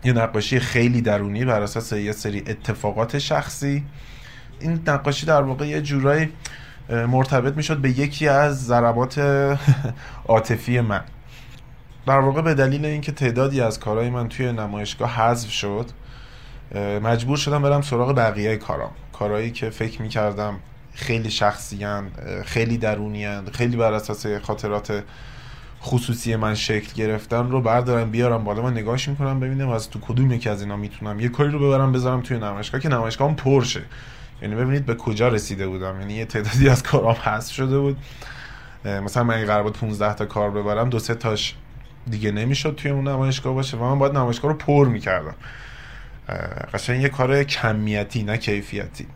یه 0.04 0.12
نقاشی 0.12 0.60
خیلی 0.60 1.00
درونی 1.00 1.44
بر 1.44 1.62
اساس 1.62 1.92
یه 1.92 2.12
سری 2.12 2.38
اتفاقات 2.46 3.18
شخصی. 3.18 3.84
این 4.60 4.80
نقاشی 4.86 5.26
در 5.26 5.42
واقع 5.42 5.66
یه 5.66 5.82
جورایی 5.82 6.28
مرتبط 6.88 7.56
می‌شد 7.56 7.76
به 7.76 7.90
یکی 7.90 8.28
از 8.28 8.66
ضربات 8.66 9.18
عاطفی 10.28 10.80
من. 10.80 11.04
در 12.06 12.18
واقع 12.18 12.42
به 12.42 12.54
دلیل 12.54 12.84
اینکه 12.84 13.12
تعدادی 13.12 13.60
از 13.60 13.80
کارهای 13.80 14.10
من 14.10 14.28
توی 14.28 14.52
نمایشگاه 14.52 15.10
حذف 15.10 15.50
شد 15.50 15.90
مجبور 17.02 17.36
شدم 17.36 17.62
برم 17.62 17.82
سراغ 17.82 18.16
بقیه 18.16 18.56
کارام. 18.56 18.90
کارهایی 19.12 19.50
که 19.50 19.70
فکر 19.70 20.02
می‌کردم 20.02 20.58
خیلی 20.94 21.30
شخصی 21.30 21.86
خیلی 22.44 22.78
درونی 22.78 23.50
خیلی 23.52 23.76
بر 23.76 23.92
اساس 23.92 24.26
خاطرات 24.26 25.02
خصوصی 25.82 26.36
من 26.36 26.54
شکل 26.54 26.92
گرفتن 26.94 27.50
رو 27.50 27.60
بردارم 27.60 28.10
بیارم 28.10 28.44
بالا 28.44 28.62
من 28.62 28.72
نگاهش 28.72 29.08
می‌کنم 29.08 29.40
ببینم 29.40 29.68
از 29.68 29.90
تو 29.90 30.00
کدوم 30.00 30.32
یکی 30.32 30.48
از 30.48 30.62
اینا 30.62 30.76
می‌تونم 30.76 31.20
یه 31.20 31.28
کاری 31.28 31.50
رو 31.50 31.58
ببرم 31.58 31.92
بذارم 31.92 32.20
توی 32.20 32.38
نمایشگاه 32.38 32.80
که 32.80 32.88
نمایشگاهم 32.88 33.36
پرشه. 33.36 33.82
یعنی 34.42 34.54
ببینید 34.54 34.86
به 34.86 34.94
کجا 34.94 35.28
رسیده 35.28 35.68
بودم. 35.68 36.00
یعنی 36.00 36.14
یه 36.14 36.24
تعدادی 36.24 36.68
از 36.68 36.82
کارام 36.82 37.16
حذف 37.22 37.52
شده 37.52 37.78
بود. 37.78 37.96
مثلا 38.84 39.24
من 39.24 39.44
قرار 39.44 39.62
بود 39.62 39.78
15 39.78 40.14
تا 40.14 40.26
کار 40.26 40.50
ببرم 40.50 40.90
دو 40.90 40.98
سه 40.98 41.14
تاش 41.14 41.54
دیگه 42.10 42.30
نمی‌شد 42.30 42.74
توی 42.74 42.90
اون 42.90 43.08
نمایشگاه 43.08 43.54
باشه 43.54 43.76
و 43.76 43.84
من 43.84 43.98
باید 43.98 44.16
نمایشگاه 44.16 44.50
رو 44.50 44.56
پر 44.56 44.88
می‌کردم. 44.88 45.34
قشنگ 46.74 47.02
یه 47.02 47.08
کار 47.08 47.44
کمیتی 47.44 48.22
نه 48.22 48.36
کیفیتی. 48.36 49.06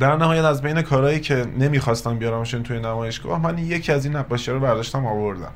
در 0.00 0.16
نهایت 0.16 0.44
از 0.44 0.62
بین 0.62 0.82
کارهایی 0.82 1.20
که 1.20 1.46
نمی‌خواستم 1.58 2.18
بیارمشون 2.18 2.62
توی 2.62 2.80
نمایشگاه 2.80 3.42
من 3.42 3.58
یکی 3.58 3.92
از 3.92 4.04
این 4.04 4.16
نقاشی 4.16 4.50
رو 4.50 4.60
برداشتم 4.60 5.06
آوردم. 5.06 5.52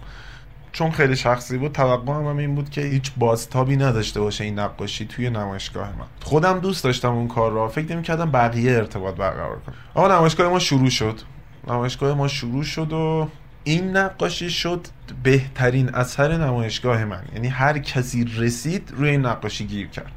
چون 0.72 0.90
خیلی 0.90 1.16
شخصی 1.16 1.58
بود 1.58 1.72
توقعم 1.72 2.26
هم 2.26 2.36
این 2.36 2.54
بود 2.54 2.70
که 2.70 2.80
هیچ 2.80 3.12
بازتابی 3.16 3.76
نداشته 3.76 4.20
باشه 4.20 4.44
این 4.44 4.58
نقاشی 4.58 5.06
توی 5.06 5.30
نمایشگاه 5.30 5.88
من. 5.98 6.06
خودم 6.22 6.60
دوست 6.60 6.84
داشتم 6.84 7.12
اون 7.12 7.28
کار 7.28 7.52
را 7.52 7.68
فکر 7.68 7.92
نمی‌کردم 7.92 8.30
بقیه 8.30 8.72
ارتباط 8.72 9.14
برقرار 9.14 9.58
کنه 9.66 9.74
اما 9.96 10.08
نمایشگاه 10.08 10.48
ما 10.48 10.58
شروع 10.58 10.90
شد. 10.90 11.20
نمایشگاه 11.68 12.14
ما 12.14 12.28
شروع 12.28 12.62
شد 12.62 12.92
و 12.92 13.28
این 13.64 13.96
نقاشی 13.96 14.50
شد 14.50 14.86
بهترین 15.22 15.94
اثر 15.94 16.36
نمایشگاه 16.36 17.04
من. 17.04 17.22
یعنی 17.34 17.48
هر 17.48 17.78
کسی 17.78 18.24
رسید 18.24 18.92
روی 18.96 19.10
این 19.10 19.26
نقاشی 19.26 19.66
گیر 19.66 19.86
کرد. 19.88 20.12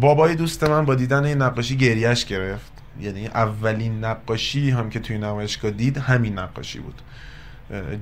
بابای 0.00 0.34
دوست 0.34 0.64
من 0.64 0.84
با 0.84 0.94
دیدن 0.94 1.24
این 1.24 1.42
نقاشی 1.42 1.76
گریش 1.76 2.24
گرفت. 2.24 2.72
یعنی 3.00 3.26
اولین 3.26 4.04
نقاشی 4.04 4.70
هم 4.70 4.90
که 4.90 5.00
توی 5.00 5.18
نمایشگاه 5.18 5.70
دید 5.70 5.98
همین 5.98 6.38
نقاشی 6.38 6.78
بود. 6.78 7.02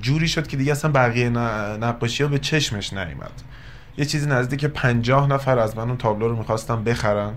جوری 0.01 0.27
شد 0.27 0.47
که 0.47 0.57
دیگه 0.57 0.71
اصلا 0.71 0.91
بقیه 0.91 1.29
نقاشی 1.29 2.23
ها 2.23 2.29
به 2.29 2.39
چشمش 2.39 2.93
نیامد 2.93 3.31
یه 3.97 4.05
چیزی 4.05 4.27
نزدیک 4.27 4.65
پنجاه 4.65 5.27
نفر 5.27 5.59
از 5.59 5.77
من 5.77 5.83
اون 5.87 5.97
تابلو 5.97 6.27
رو 6.27 6.35
می‌خواستم 6.35 6.83
بخرن 6.83 7.33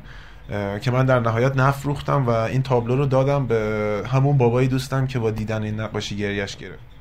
که 0.81 0.91
من 0.91 1.07
در 1.07 1.21
نهایت 1.21 1.57
نفروختم 1.57 2.27
و 2.27 2.31
این 2.31 2.63
تابلو 2.63 2.97
رو 2.97 3.07
دادم 3.07 3.47
به 3.47 4.03
همون 4.13 4.39
بابای 4.39 4.67
دوستم 4.67 5.07
که 5.07 5.19
با 5.19 5.31
دیدن 5.31 5.63
این 5.63 5.81
نقاشی 5.81 6.17
گریش 6.17 6.57
گرفت. 6.57 6.96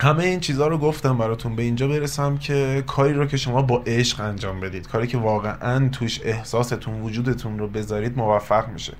همه 0.00 0.24
این 0.24 0.40
چیزها 0.40 0.66
رو 0.66 0.78
گفتم 0.78 1.18
براتون. 1.18 1.56
به 1.56 1.62
اینجا 1.62 1.88
برسم 1.88 2.38
که 2.38 2.84
کاری 2.86 3.12
رو 3.12 3.26
که 3.26 3.36
شما 3.36 3.62
با 3.62 3.82
عشق 3.86 4.20
انجام 4.20 4.60
بدید 4.60 4.88
کاری 4.88 5.06
که 5.06 5.18
واقعا 5.18 5.88
توش 5.88 6.20
احساستون 6.24 7.00
وجودتون 7.00 7.58
رو 7.58 7.68
بذارید 7.68 8.18
موفق 8.18 8.68
میشه. 8.68 8.92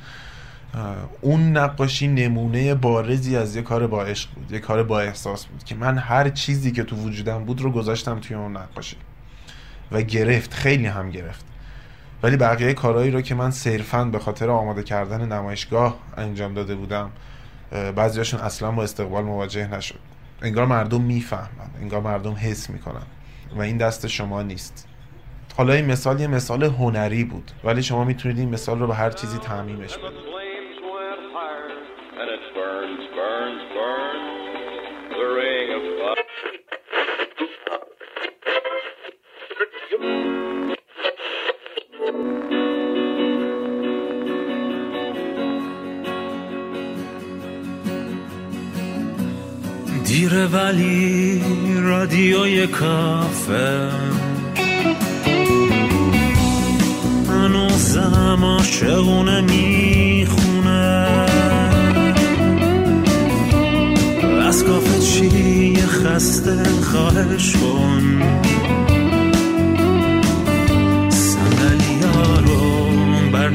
اون 1.20 1.56
نقاشی 1.56 2.08
نمونه 2.08 2.74
بارزی 2.74 3.36
از 3.36 3.56
یه 3.56 3.62
کار 3.62 3.86
با 3.86 4.04
عشق 4.04 4.30
بود 4.34 4.52
یه 4.52 4.58
کار 4.58 4.82
با 4.82 5.00
احساس 5.00 5.46
بود 5.46 5.64
که 5.64 5.74
من 5.74 5.98
هر 5.98 6.28
چیزی 6.28 6.72
که 6.72 6.82
تو 6.82 6.96
وجودم 6.96 7.44
بود 7.44 7.60
رو 7.60 7.70
گذاشتم 7.70 8.20
توی 8.20 8.36
اون 8.36 8.56
نقاشی. 8.56 8.96
و 9.92 10.02
گرفت 10.02 10.54
خیلی 10.54 10.86
هم 10.86 11.10
گرفت. 11.10 11.44
ولی 12.22 12.36
بقیه 12.36 12.74
کارهایی 12.74 13.10
رو 13.10 13.20
که 13.20 13.34
من 13.34 13.50
صرفا 13.50 14.04
به 14.04 14.18
خاطر 14.18 14.50
آماده 14.50 14.82
کردن 14.82 15.32
نمایشگاه 15.32 15.96
انجام 16.16 16.54
داده 16.54 16.74
بودم 16.74 17.10
بعضیاشون 17.96 18.40
اصلا 18.40 18.70
با 18.70 18.82
استقبال 18.82 19.24
مواجه 19.24 19.66
نشد. 19.66 20.11
انگار 20.42 20.66
مردم 20.66 21.00
می‌فهمن 21.00 21.70
انگار 21.80 22.00
مردم 22.00 22.32
حس 22.32 22.70
می‌کنن 22.70 23.06
و 23.56 23.60
این 23.60 23.76
دست 23.76 24.06
شما 24.06 24.42
نیست. 24.42 24.88
حالا 25.56 25.72
این 25.72 25.86
مثال 25.86 26.20
یه 26.20 26.26
مثال 26.26 26.62
هنری 26.62 27.24
بود 27.24 27.50
ولی 27.64 27.82
شما 27.82 28.04
می‌تونید 28.04 28.38
این 28.38 28.48
مثال 28.48 28.78
رو 28.78 28.86
به 28.86 28.94
هر 28.94 29.10
چیزی 29.10 29.38
تعمیمش 29.38 29.98
بدید 29.98 30.32
دیره 50.22 50.46
ولی 50.46 51.42
رادیوی 51.80 52.66
کافه. 52.66 53.90
هنوزم 57.28 58.44
عاشقونه 58.44 59.40
می‌خونه. 59.40 61.16
از 64.48 64.64
کافه 64.64 64.98
چی 65.00 65.76
خسته 65.76 66.62
خواهش 66.82 67.56
کن. 67.56 68.22
صندلی 71.10 72.00
ها 72.14 72.40
رو 72.40 73.30
بر 73.32 73.48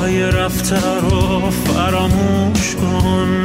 های 0.00 0.22
رفته 0.22 0.76
رو 1.00 1.50
فراموش 1.50 2.74
کن. 2.74 3.42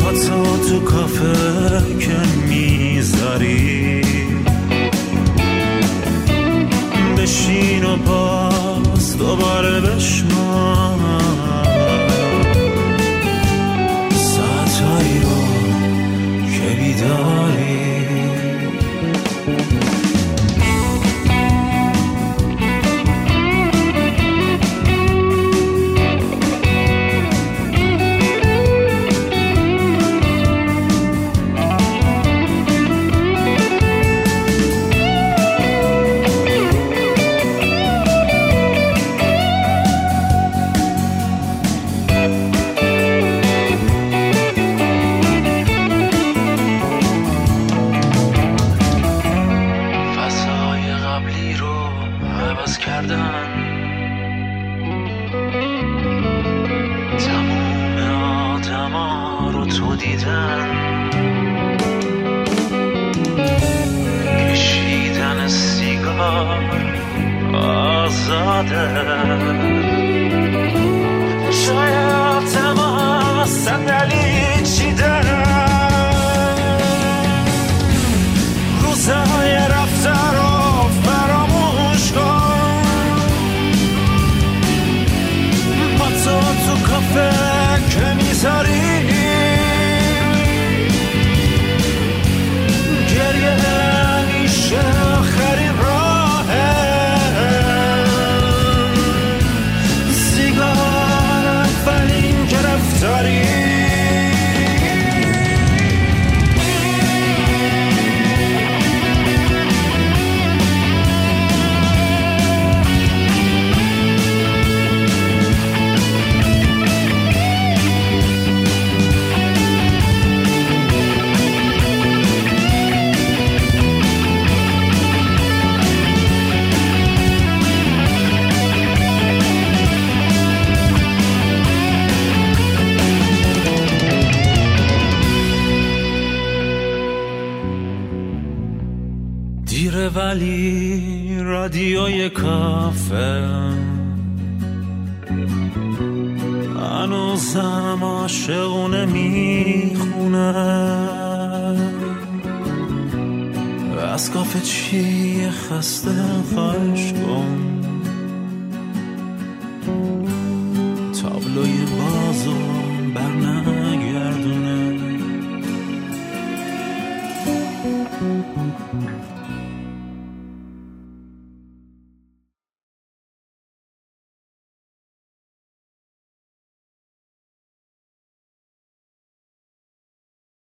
پاتو 0.00 0.68
تو 0.68 0.80
کافه 0.80 1.82
که 2.00 2.16
می‌ذاری. 2.48 4.02
بشین 7.18 7.84
و 7.84 7.96
باز 7.96 9.18
دوباره 9.18 9.80
بشنو 9.80 10.98
ساعتهایی 14.10 15.20
رو 15.22 15.40
که 16.52 16.76
بیداری. 16.76 17.61